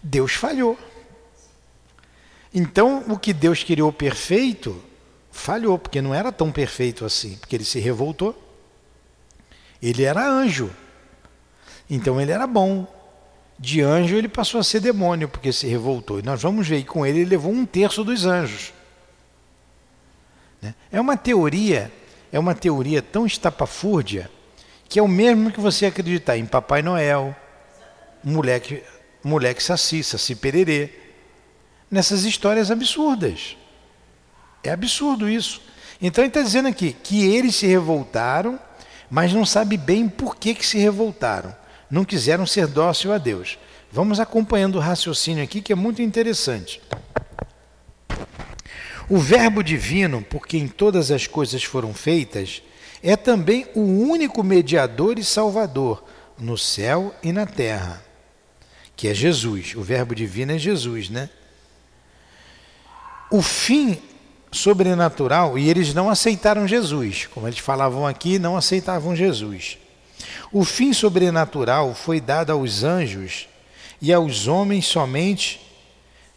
[0.00, 0.78] Deus falhou.
[2.54, 4.80] Então, o que Deus criou perfeito,
[5.28, 8.40] falhou, porque não era tão perfeito assim, porque ele se revoltou.
[9.82, 10.70] Ele era anjo.
[11.90, 12.86] Então ele era bom.
[13.58, 16.20] De anjo ele passou a ser demônio, porque se revoltou.
[16.20, 18.72] E nós vamos ver que com ele ele levou um terço dos anjos.
[20.62, 20.72] Né?
[20.92, 21.90] É uma teoria,
[22.30, 24.30] é uma teoria tão estapafúrdia
[24.88, 27.36] que é o mesmo que você acreditar em Papai Noel,
[28.24, 28.82] moleque,
[29.22, 30.90] moleque saci, saci pererê,
[31.90, 33.56] nessas histórias absurdas.
[34.62, 35.60] É absurdo isso.
[36.00, 38.58] Então ele está dizendo aqui que eles se revoltaram,
[39.10, 41.54] mas não sabe bem por que, que se revoltaram.
[41.90, 43.58] Não quiseram ser dócil a Deus.
[43.90, 46.80] Vamos acompanhando o raciocínio aqui que é muito interessante.
[49.08, 52.62] O Verbo divino, por quem todas as coisas foram feitas,
[53.02, 56.04] é também o único mediador e salvador
[56.38, 58.02] no céu e na terra.
[58.96, 59.74] que é Jesus.
[59.76, 61.30] O verbo divino é Jesus, né?
[63.30, 64.02] O fim
[64.50, 69.78] sobrenatural, e eles não aceitaram Jesus, como eles falavam aqui, não aceitavam Jesus.
[70.50, 73.46] O fim sobrenatural foi dado aos anjos
[74.00, 75.60] e aos homens somente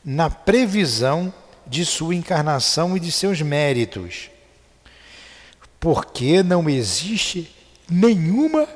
[0.04, 1.34] na previsão
[1.66, 4.30] de sua encarnação e de seus méritos.
[5.82, 7.52] Porque não existe
[7.90, 8.68] nenhuma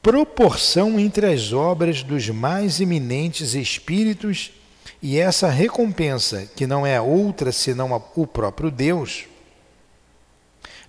[0.00, 4.52] proporção entre as obras dos mais eminentes espíritos
[5.02, 9.24] e essa recompensa, que não é outra senão o próprio Deus,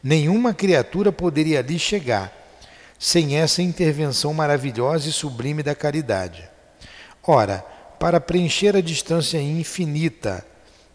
[0.04, 2.32] nenhuma criatura poderia ali chegar
[3.00, 6.48] sem essa intervenção maravilhosa e sublime da caridade.
[7.26, 7.66] Ora,
[8.00, 10.46] para preencher a distância infinita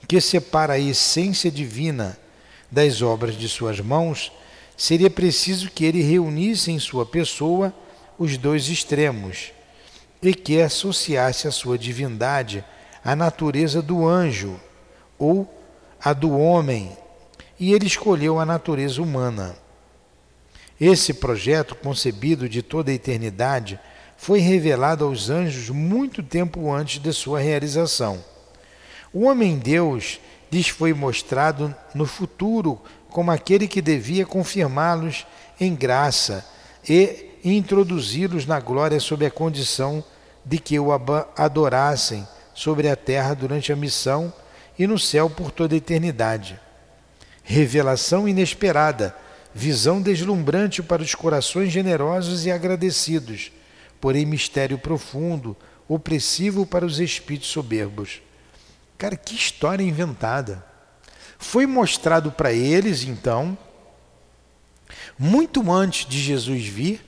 [0.07, 2.17] que separa a essência divina
[2.71, 4.33] das obras de suas mãos,
[4.77, 7.73] seria preciso que ele reunisse em sua pessoa
[8.19, 9.53] os dois extremos
[10.23, 12.65] e que associasse a sua divindade
[13.05, 14.61] à natureza do anjo
[15.19, 15.49] ou
[16.01, 16.97] a do homem,
[17.59, 19.57] e ele escolheu a natureza humana.
[20.81, 23.81] Esse projeto, concebido de toda a eternidade,
[24.17, 28.23] foi revelado aos anjos muito tempo antes de sua realização.
[29.13, 32.81] O homem-deus lhes foi mostrado no futuro
[33.11, 35.27] como aquele que devia confirmá-los
[35.61, 36.45] em graça
[36.89, 40.03] e introduzi-los na glória sob a condição
[40.45, 40.89] de que o
[41.37, 44.33] adorassem sobre a terra durante a missão
[44.79, 46.59] e no céu por toda a eternidade.
[47.43, 49.15] Revelação inesperada,
[49.55, 53.51] visão deslumbrante para os corações generosos e agradecidos,
[54.01, 55.57] porém mistério profundo,
[55.89, 58.21] opressivo para os espíritos soberbos.
[58.99, 60.65] Cara, que história inventada!
[61.39, 63.57] Foi mostrado para eles, então,
[65.17, 67.01] muito antes de Jesus vir,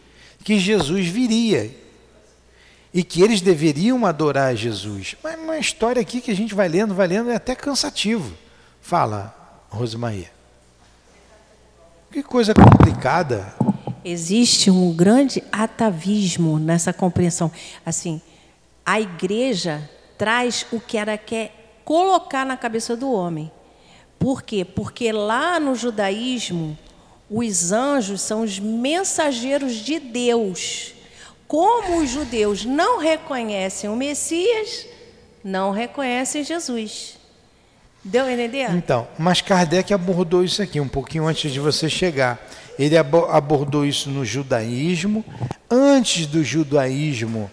[0.45, 1.75] que Jesus viria
[2.95, 5.17] e que eles deveriam adorar Jesus.
[5.23, 8.37] Mas uma história aqui que a gente vai lendo, vai lendo, é até cansativo.
[8.81, 9.35] Fala,
[9.69, 10.31] Rosemaria.
[12.13, 13.53] Que coisa complicada.
[14.05, 17.51] Existe um grande atavismo nessa compreensão.
[17.85, 18.21] Assim,
[18.85, 23.51] a igreja traz o que ela quer colocar na cabeça do homem.
[24.19, 24.65] Por quê?
[24.65, 26.77] Porque lá no judaísmo,
[27.31, 30.95] os anjos são os mensageiros de Deus.
[31.49, 34.87] Como os judeus não reconhecem o Messias,
[35.43, 37.19] não reconhecem Jesus.
[38.05, 38.71] Deu a entender?
[38.71, 42.41] Então, mas Kardec abordou isso aqui um pouquinho antes de você chegar.
[42.79, 45.25] Ele abordou isso no judaísmo.
[45.71, 47.51] Antes do judaísmo,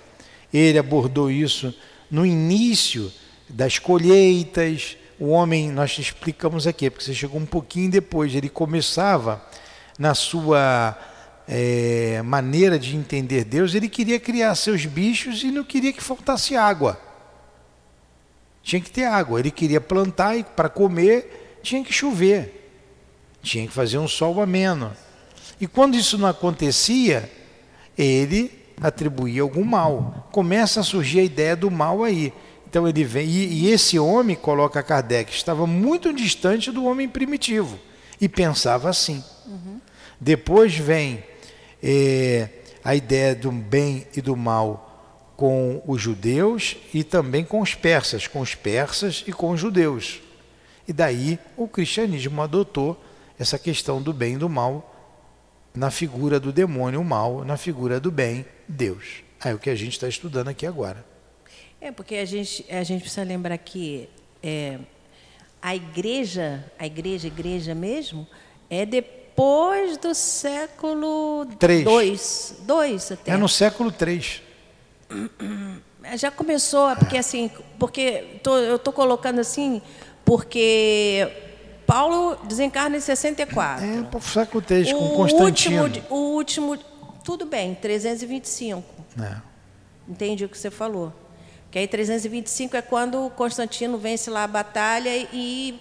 [0.53, 1.73] ele abordou isso
[2.09, 3.11] no início
[3.49, 4.97] das colheitas.
[5.19, 9.43] O homem, nós explicamos aqui, porque você chegou um pouquinho depois, ele começava
[9.97, 10.97] na sua
[11.47, 16.55] é, maneira de entender Deus, ele queria criar seus bichos e não queria que faltasse
[16.55, 16.99] água.
[18.61, 19.39] Tinha que ter água.
[19.39, 22.69] Ele queria plantar e para comer tinha que chover.
[23.41, 24.91] Tinha que fazer um sol ameno.
[25.59, 27.31] E quando isso não acontecia,
[27.97, 30.27] ele atribuía algum mal.
[30.33, 32.33] Começa a surgir a ideia do mal aí.
[32.67, 37.79] Então ele vem e, e esse homem coloca Kardec estava muito distante do homem primitivo
[38.19, 39.23] e pensava assim.
[39.45, 39.79] Uhum.
[40.19, 41.23] Depois vem
[41.81, 42.49] é,
[42.83, 48.27] a ideia do bem e do mal com os judeus e também com os persas,
[48.27, 50.21] com os persas e com os judeus.
[50.85, 53.01] E daí o cristianismo adotou
[53.39, 54.93] essa questão do bem e do mal
[55.73, 59.23] na figura do demônio, o mal, na figura do bem, Deus.
[59.45, 61.16] É o que a gente está estudando aqui agora.
[61.79, 64.09] É, porque a gente, a gente precisa lembrar que
[64.41, 64.79] é,
[65.61, 68.27] a igreja, a igreja, igreja mesmo,
[68.69, 71.83] é depois do século III.
[71.83, 73.31] Dois, dois até.
[73.31, 74.41] É no século III.
[76.15, 79.81] Já começou, porque assim, porque tô, eu estou colocando assim,
[80.23, 81.29] porque
[81.85, 83.85] Paulo desencarna em 64.
[83.85, 85.83] É, o século III, com Constantino.
[85.83, 86.77] Último, o último,
[87.23, 88.83] tudo bem, 325.
[89.21, 89.35] É.
[90.07, 91.13] Entendi o que você falou.
[91.77, 95.79] Que aí 325 é quando Constantino vence lá a batalha e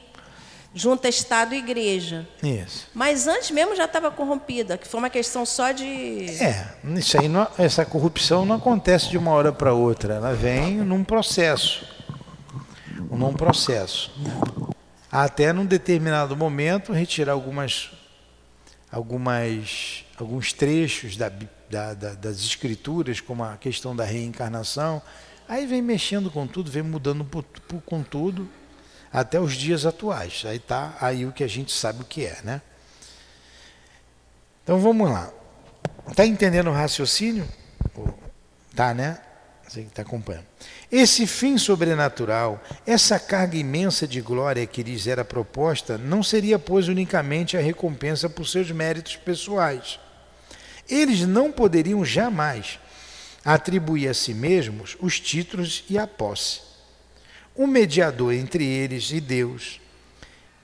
[0.74, 2.28] junta Estado e Igreja.
[2.42, 2.86] Isso.
[2.92, 6.26] Mas antes mesmo já estava corrompida, que foi uma questão só de.
[6.38, 6.66] É,
[6.98, 11.02] isso aí não, essa corrupção não acontece de uma hora para outra, ela vem num
[11.02, 11.88] processo.
[13.10, 14.12] Num processo.
[15.10, 17.90] Até num determinado momento retirar algumas,
[18.92, 21.32] algumas, alguns trechos da,
[21.70, 25.00] da, da, das escrituras, como a questão da reencarnação.
[25.48, 27.26] Aí vem mexendo com tudo, vem mudando
[27.84, 28.48] com tudo
[29.12, 30.42] até os dias atuais.
[30.44, 32.60] Aí está aí o que a gente sabe o que é, né?
[34.62, 35.32] Então vamos lá.
[36.08, 37.48] Está entendendo o raciocínio?
[38.74, 39.20] Tá, né?
[39.66, 40.46] Você que está acompanhando.
[40.90, 46.86] Esse fim sobrenatural, essa carga imensa de glória que lhes era proposta, não seria, pois,
[46.86, 49.98] unicamente a recompensa por seus méritos pessoais.
[50.88, 52.78] Eles não poderiam jamais
[53.46, 56.62] atribuir a si mesmos os títulos e a posse.
[57.56, 59.80] Um mediador entre eles e Deus,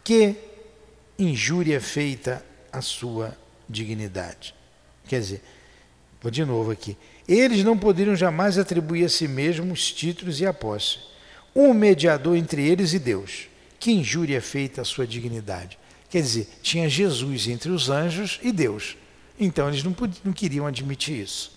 [0.03, 0.35] que
[1.17, 4.53] injúria feita à sua dignidade.
[5.07, 5.43] Quer dizer,
[6.21, 6.97] vou de novo aqui.
[7.29, 10.99] Eles não poderiam jamais atribuir a si mesmos os títulos e a posse.
[11.55, 13.47] Um mediador entre eles e Deus.
[13.79, 15.79] Que injúria feita à sua dignidade.
[16.11, 18.97] Quer dizer, tinha Jesus entre os anjos e Deus.
[19.39, 21.52] Então eles não, podiam, não queriam admitir isso.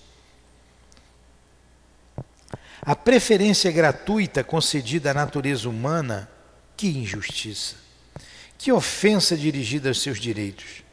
[2.86, 6.30] A preferência gratuita concedida à natureza humana,
[6.78, 7.78] que injustiça.
[8.60, 10.84] Que ofensa dirigida aos seus direitos.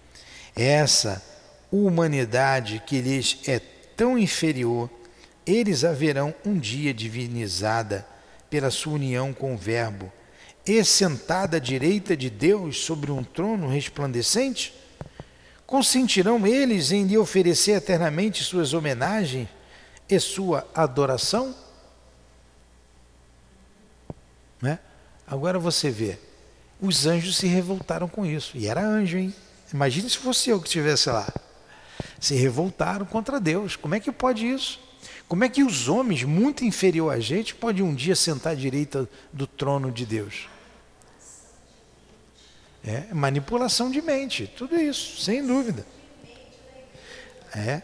[0.57, 1.23] Essa
[1.71, 3.61] humanidade que lhes é
[3.95, 4.89] tão inferior,
[5.47, 8.07] eles haverão um dia divinizada
[8.49, 10.11] pela sua união com o Verbo,
[10.65, 14.73] e sentada à direita de Deus sobre um trono resplandecente?
[15.67, 19.47] Consentirão eles em lhe oferecer eternamente suas homenagens
[20.09, 21.55] e sua adoração?
[24.63, 24.79] Né?
[25.27, 26.19] Agora você vê,
[26.81, 28.57] os anjos se revoltaram com isso.
[28.57, 29.35] E era anjo, hein?
[29.75, 31.29] Imagine se fosse eu que estivesse lá.
[32.21, 33.75] Se revoltaram contra Deus.
[33.75, 34.81] Como é que pode isso?
[35.29, 39.09] Como é que os homens, muito inferior a gente, podem um dia sentar à direita
[39.33, 40.49] do trono de Deus?
[42.85, 45.87] É manipulação de mente, tudo isso, sem dúvida.
[47.55, 47.83] É.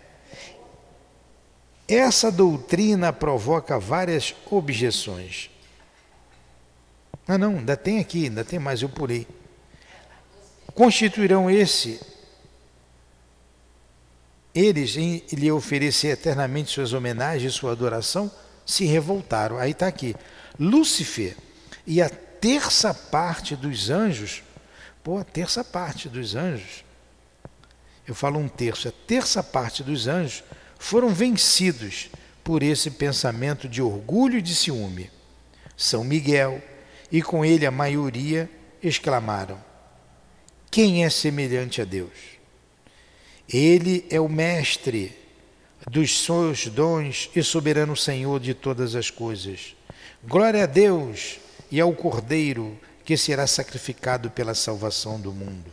[1.87, 5.51] Essa doutrina provoca várias objeções.
[7.29, 9.29] Ah, não, ainda tem aqui, ainda tem mais, eu pulei.
[10.75, 12.01] Constituirão esse
[14.55, 18.29] eles, em lhe oferecer eternamente suas homenagens e sua adoração,
[18.67, 19.59] se revoltaram.
[19.59, 20.17] Aí está aqui.
[20.59, 21.37] Lúcifer
[21.87, 24.43] e a terça parte dos anjos
[25.09, 26.85] Pô, a terça parte dos anjos,
[28.07, 30.45] eu falo um terço, a terça parte dos anjos
[30.79, 32.11] foram vencidos
[32.45, 35.11] por esse pensamento de orgulho e de ciúme.
[35.79, 36.61] São Miguel
[37.11, 38.49] e com ele a maioria
[38.83, 39.59] exclamaram:
[40.71, 42.39] Quem é semelhante a Deus?
[43.49, 45.17] Ele é o mestre
[45.91, 49.75] dos seus dons e soberano Senhor de todas as coisas.
[50.23, 51.39] Glória a Deus
[51.71, 55.71] e ao Cordeiro que será sacrificado pela salvação do mundo.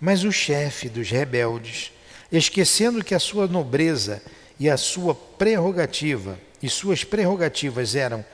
[0.00, 1.92] Mas o chefe dos rebeldes,
[2.32, 4.22] esquecendo que a sua nobreza
[4.58, 8.24] e a sua prerrogativa e suas prerrogativas eram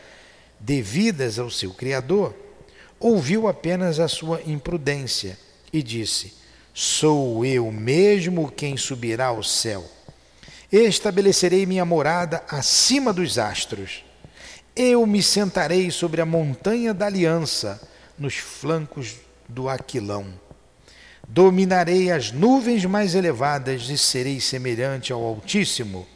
[0.62, 2.34] devidas ao seu Criador,
[2.98, 5.36] ouviu apenas a sua imprudência
[5.72, 6.34] e disse:
[6.72, 9.84] Sou eu mesmo quem subirá ao céu.
[10.70, 14.04] Estabelecerei minha morada acima dos astros.
[14.74, 17.78] Eu me sentarei sobre a montanha da aliança
[18.18, 20.26] nos flancos do Aquilão.
[21.28, 26.06] Dominarei as nuvens mais elevadas e serei semelhante ao Altíssimo.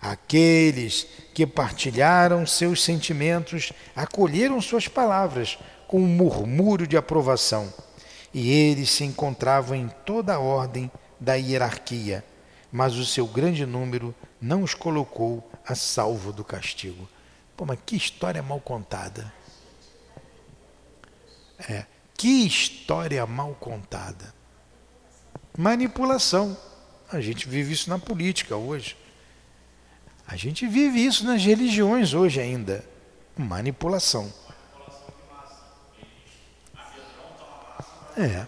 [0.00, 7.72] Aqueles que partilharam seus sentimentos acolheram suas palavras com um murmúrio de aprovação.
[8.32, 12.24] E eles se encontravam em toda a ordem da hierarquia,
[12.70, 17.08] mas o seu grande número não os colocou a salvo do castigo.
[17.56, 19.32] Pô, mas que história mal contada.
[21.68, 21.86] É.
[22.16, 24.34] Que história mal contada.
[25.56, 26.56] Manipulação.
[27.10, 28.96] A gente vive isso na política hoje.
[30.28, 32.84] A gente vive isso nas religiões hoje ainda.
[33.34, 34.30] Manipulação.
[38.14, 38.46] É.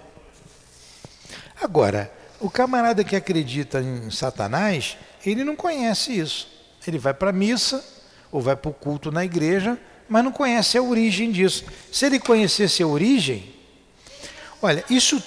[1.59, 6.49] Agora, o camarada que acredita em Satanás, ele não conhece isso.
[6.87, 7.83] Ele vai para a missa
[8.31, 11.65] ou vai para o culto na igreja, mas não conhece a origem disso.
[11.91, 13.55] Se ele conhecesse a origem,
[14.61, 15.23] olha, isso,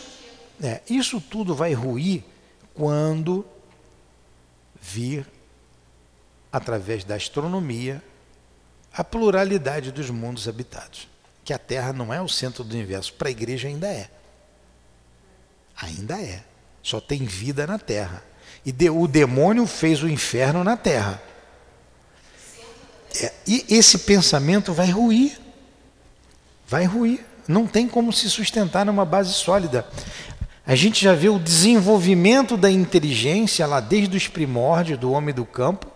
[0.61, 2.23] é, isso tudo vai ruir
[2.75, 3.43] quando
[4.79, 5.25] vir,
[6.53, 7.99] através da astronomia,
[8.95, 11.07] a pluralidade dos mundos habitados.
[11.43, 14.07] Que a Terra não é o centro do universo, para a igreja ainda é.
[15.75, 16.43] Ainda é.
[16.83, 18.23] Só tem vida na Terra.
[18.63, 21.19] E de, o demônio fez o inferno na Terra.
[23.19, 25.39] É, e esse pensamento vai ruir.
[26.67, 27.25] Vai ruir.
[27.47, 29.87] Não tem como se sustentar numa base sólida.
[30.65, 35.45] A gente já vê o desenvolvimento da inteligência lá desde os primórdios do homem do
[35.45, 35.92] campo.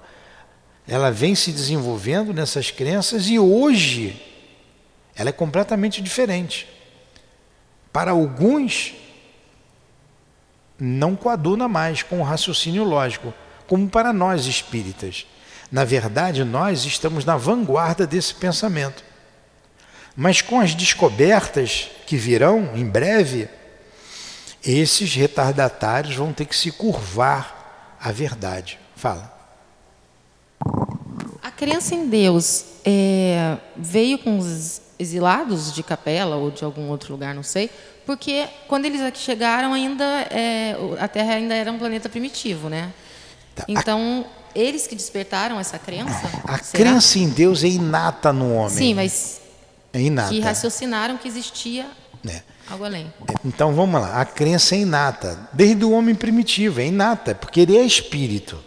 [0.88, 4.22] Ela vem se desenvolvendo nessas crenças e hoje
[5.16, 6.68] ela é completamente diferente.
[7.92, 8.94] Para alguns,
[10.80, 13.34] não coaduna mais com o raciocínio lógico,
[13.66, 15.26] como para nós espíritas.
[15.72, 19.04] Na verdade, nós estamos na vanguarda desse pensamento.
[20.16, 23.50] Mas com as descobertas que virão em breve,
[24.64, 28.80] esses retardatários vão ter que se curvar à verdade.
[28.96, 29.37] Fala.
[31.42, 37.12] A crença em Deus é, veio com os exilados de Capela ou de algum outro
[37.12, 37.70] lugar, não sei,
[38.06, 42.92] porque quando eles aqui chegaram ainda é, a Terra ainda era um planeta primitivo, né?
[43.54, 43.66] Tá.
[43.68, 44.58] Então a...
[44.58, 46.28] eles que despertaram essa crença.
[46.46, 46.84] A será?
[46.84, 48.70] crença em Deus é inata no homem.
[48.78, 49.42] Sim, mas
[49.94, 50.30] é inata.
[50.30, 51.86] que raciocinaram que existia
[52.28, 52.42] é.
[52.70, 53.12] algo além.
[53.28, 57.60] É, então vamos lá, a crença é inata, desde o homem primitivo, é inata, porque
[57.60, 58.58] ele é espírito.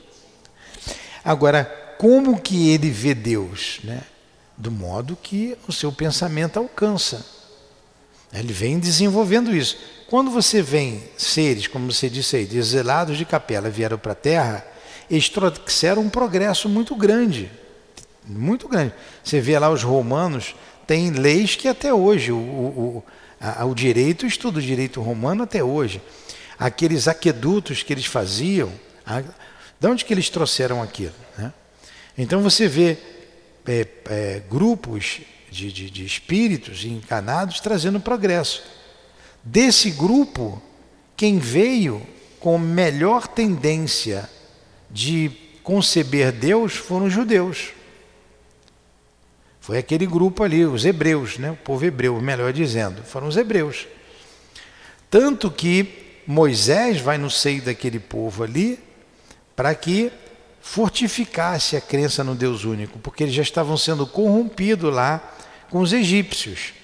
[1.24, 4.01] Agora, como que ele vê Deus, né?
[4.57, 7.26] do modo que o seu pensamento alcança.
[8.32, 9.76] Ele vem desenvolvendo isso.
[10.09, 14.66] Quando você vem seres, como você disse aí, deselados de capela, vieram para a Terra,
[15.11, 17.51] eles trouxeram um progresso muito grande.
[18.26, 18.94] Muito grande.
[19.22, 20.55] Você vê lá os romanos,
[20.86, 23.05] tem leis que até hoje, o, o,
[23.38, 26.01] a, o direito, estuda o direito romano até hoje.
[26.59, 28.72] Aqueles aquedutos que eles faziam,
[29.05, 31.12] a, de onde que eles trouxeram aquilo?
[31.36, 31.53] Né?
[32.21, 32.99] Então você vê
[33.66, 38.62] é, é, grupos de, de, de espíritos encarnados trazendo progresso.
[39.43, 40.62] Desse grupo,
[41.16, 42.07] quem veio
[42.39, 44.29] com melhor tendência
[44.91, 45.31] de
[45.62, 47.71] conceber Deus foram os judeus.
[49.59, 51.51] Foi aquele grupo ali, os hebreus, né?
[51.53, 53.87] o povo hebreu, melhor dizendo, foram os hebreus.
[55.09, 58.79] Tanto que Moisés vai no seio daquele povo ali
[59.57, 60.12] para que
[60.61, 65.35] fortificasse a crença no Deus único, porque eles já estavam sendo corrompidos lá
[65.71, 66.75] com os egípcios.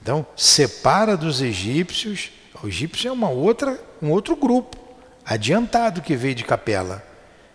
[0.00, 2.30] Então, separa dos egípcios.
[2.62, 4.76] O egípcio é uma outra, um outro grupo
[5.24, 7.04] adiantado que veio de Capela,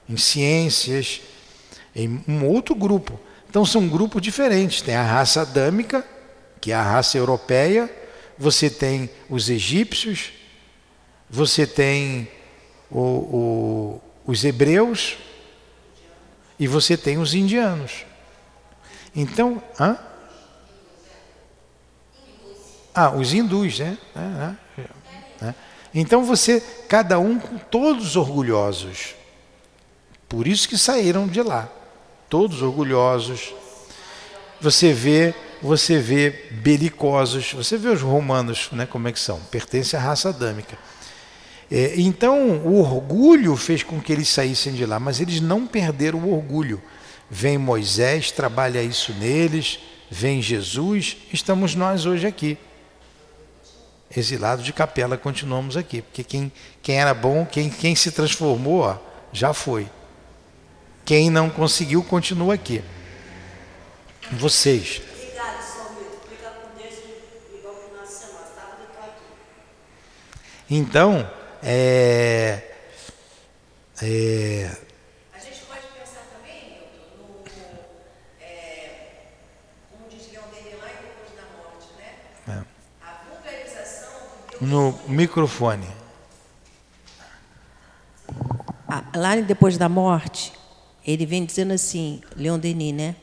[0.08, 1.22] em ciências,
[1.96, 3.20] em um outro grupo.
[3.50, 4.82] Então são grupos diferentes.
[4.82, 6.06] Tem a raça adâmica,
[6.62, 7.90] que é a raça europeia,
[8.38, 10.32] você tem os egípcios,
[11.30, 12.28] você tem
[12.90, 15.18] o, o, os hebreus
[16.60, 18.06] e você tem os indianos.
[19.16, 19.98] Então, hã?
[22.94, 23.98] Ah, os hindus, né?
[24.16, 25.56] É, é, é.
[25.94, 26.60] Então você,
[26.90, 29.16] cada um com todos orgulhosos.
[30.28, 31.70] Por isso que saíram de lá,
[32.30, 33.54] todos orgulhosos.
[34.60, 37.54] Você vê, você vê belicosos.
[37.54, 38.86] Você vê os romanos, né?
[38.86, 39.40] Como é que são?
[39.52, 40.78] Pertence à raça adâmica.
[41.70, 46.20] É, então, o orgulho fez com que eles saíssem de lá, mas eles não perderam
[46.20, 46.82] o orgulho.
[47.30, 52.58] Vem Moisés, trabalha isso neles, vem Jesus, estamos nós hoje aqui.
[54.16, 56.52] Exilados de capela, continuamos aqui, porque quem,
[56.82, 58.98] quem era bom, quem, quem se transformou, ó,
[59.34, 59.90] já foi.
[61.04, 62.82] Quem não conseguiu, continua aqui.
[64.32, 65.02] Vocês.
[70.70, 71.30] Então,
[71.70, 72.64] é,
[74.02, 74.72] é,
[75.34, 78.90] a gente pode pensar também, Milton, no, é,
[79.92, 82.16] como diz Leon Denis lá em Depois da Morte, né?
[82.48, 83.06] É.
[83.06, 84.18] A vulgarização
[84.62, 85.88] No microfone.
[88.88, 90.54] Ah, lá em Depois da Morte,
[91.06, 93.16] ele vem dizendo assim, Leon Denis, né?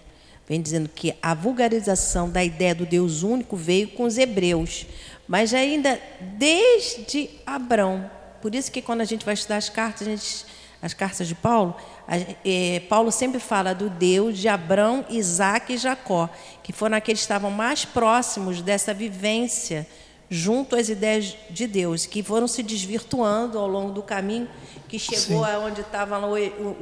[0.47, 4.85] Vem dizendo que a vulgarização da ideia do Deus único veio com os hebreus,
[5.27, 8.11] mas ainda desde Abrão,
[8.45, 10.45] por isso que quando a gente vai estudar as cartas, gente,
[10.83, 11.75] as cartas de Paulo,
[12.07, 16.29] a, é, Paulo sempre fala do Deus de Abraão, Isaac e Jacó,
[16.63, 19.87] que foram aqueles que estavam mais próximos dessa vivência
[20.29, 24.47] junto às ideias de Deus, que foram se desvirtuando ao longo do caminho,
[24.91, 25.51] que chegou Sim.
[25.51, 26.35] aonde estavam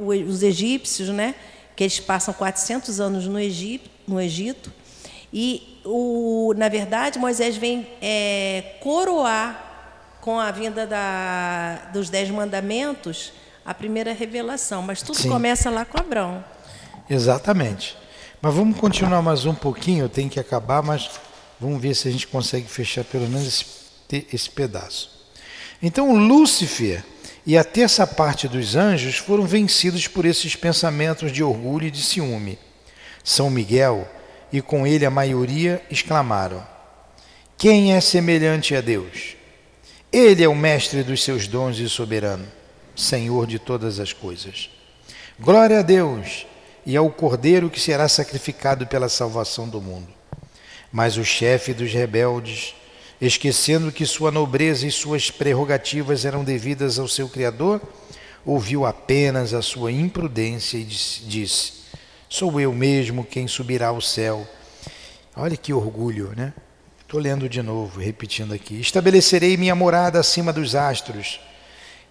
[0.05, 1.37] os egípcios, né?
[1.77, 4.73] que eles passam 400 anos no Egito, no Egito
[5.33, 9.72] e, o, na verdade, Moisés vem é, coroar
[10.23, 13.33] com a vinda da, dos Dez Mandamentos,
[13.67, 14.81] a primeira revelação.
[14.81, 15.29] Mas tudo Sim.
[15.29, 16.45] começa lá com Abraão.
[17.11, 17.99] Exatamente.
[18.41, 21.11] Mas vamos continuar mais um pouquinho, eu tenho que acabar, mas
[21.61, 23.49] vamos ver se a gente consegue fechar pelo menos
[24.09, 25.11] esse, esse pedaço.
[25.83, 27.05] Então, Lúcifer
[27.45, 32.01] e a terça parte dos anjos foram vencidos por esses pensamentos de orgulho e de
[32.01, 32.61] ciúme.
[33.25, 34.09] São Miguel
[34.53, 36.65] e com ele a maioria exclamaram:
[37.59, 39.42] Quem é semelhante a Deus?
[40.13, 42.47] Ele é o mestre dos seus dons e soberano,
[42.95, 44.69] Senhor de todas as coisas.
[45.41, 46.47] Glória a Deus
[46.85, 50.09] e ao Cordeiro que será sacrificado pela salvação do mundo.
[50.93, 52.75] Mas o chefe dos rebeldes,
[53.23, 57.81] esquecendo que sua nobreza e suas prerrogativas eram devidas ao seu Criador,
[58.45, 61.73] ouviu apenas a sua imprudência e disse:
[62.29, 64.47] Sou eu mesmo quem subirá ao céu.
[65.35, 66.53] Olha que orgulho, né?
[67.13, 68.81] Estou lendo de novo, repetindo aqui.
[68.81, 71.39] Estabelecerei minha morada acima dos astros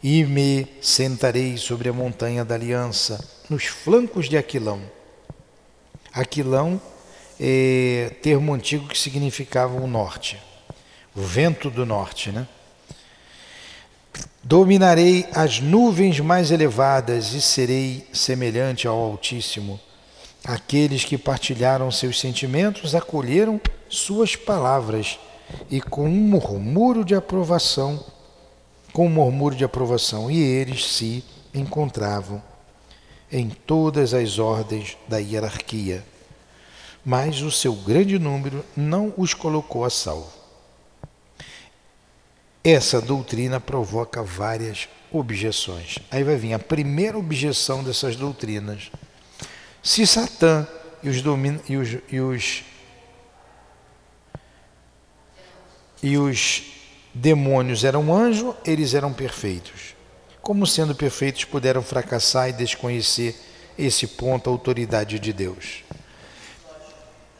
[0.04, 4.80] e me sentarei sobre a montanha da aliança, nos flancos de Aquilão.
[6.14, 6.80] Aquilão
[7.40, 10.40] é termo antigo que significava o norte,
[11.16, 12.48] o vento do norte, né?
[14.44, 19.80] Dominarei as nuvens mais elevadas e serei semelhante ao Altíssimo.
[20.46, 23.60] Aqueles que partilharam seus sentimentos acolheram
[23.92, 25.20] suas palavras
[25.70, 28.04] e com um murmúrio de aprovação
[28.92, 31.24] com um murmúrio de aprovação, e eles se
[31.54, 32.42] encontravam
[33.32, 36.04] em todas as ordens da hierarquia.
[37.04, 40.32] Mas o seu grande número não os colocou a salvo.
[42.64, 45.98] Essa doutrina provoca várias objeções.
[46.12, 48.92] Aí vai vir a primeira objeção dessas doutrinas.
[49.82, 50.68] Se Satã
[51.02, 51.18] e os,
[51.68, 52.64] e os, e os,
[56.02, 56.64] e os
[57.14, 59.96] demônios eram anjos, eles eram perfeitos.
[60.42, 63.36] Como sendo perfeitos puderam fracassar e desconhecer
[63.78, 65.84] esse ponto, a autoridade de Deus?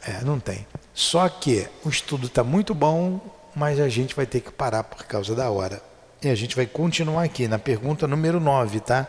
[0.02, 0.66] É, não tem.
[0.94, 3.20] Só que o estudo está muito bom,
[3.54, 5.82] mas a gente vai ter que parar por causa da hora.
[6.22, 9.08] E a gente vai continuar aqui na pergunta número 9, tá?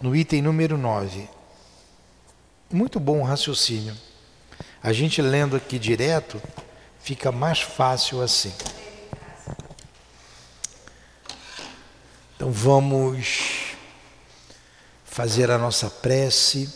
[0.00, 1.28] No item número 9.
[2.70, 3.94] Muito bom o raciocínio.
[4.82, 6.40] A gente lendo aqui direto,
[7.00, 8.52] fica mais fácil assim.
[12.38, 13.74] Então vamos
[15.04, 16.72] fazer a nossa prece,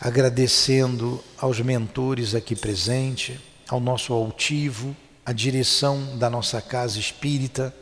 [0.00, 3.36] agradecendo aos mentores aqui presentes,
[3.68, 7.74] ao nosso altivo, à direção da nossa casa espírita,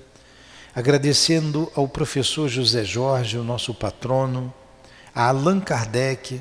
[0.74, 4.50] agradecendo ao professor José Jorge, o nosso patrono,
[5.14, 6.40] a Allan Kardec,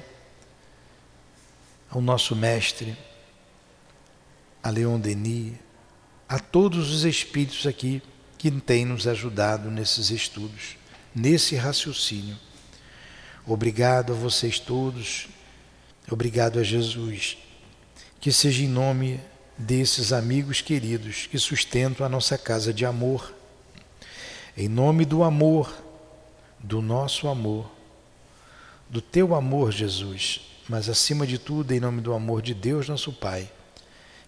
[1.89, 2.97] ao nosso mestre,
[4.63, 5.55] a Leon Denis,
[6.29, 8.01] a todos os espíritos aqui
[8.45, 10.77] que tem nos ajudado nesses estudos,
[11.15, 12.37] nesse raciocínio.
[13.43, 15.27] Obrigado a vocês todos,
[16.11, 17.39] obrigado a Jesus.
[18.19, 19.19] Que seja em nome
[19.57, 23.33] desses amigos queridos que sustentam a nossa casa de amor.
[24.55, 25.75] Em nome do amor,
[26.59, 27.67] do nosso amor,
[28.87, 33.11] do teu amor, Jesus, mas acima de tudo, em nome do amor de Deus, nosso
[33.11, 33.51] Pai,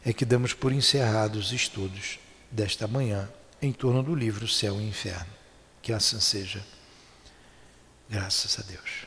[0.03, 2.18] é que damos por encerrados os estudos
[2.51, 3.30] desta manhã
[3.62, 5.34] em torno do livro Céu e Inferno.
[5.82, 6.64] Que assim seja.
[8.10, 9.07] Graças a Deus.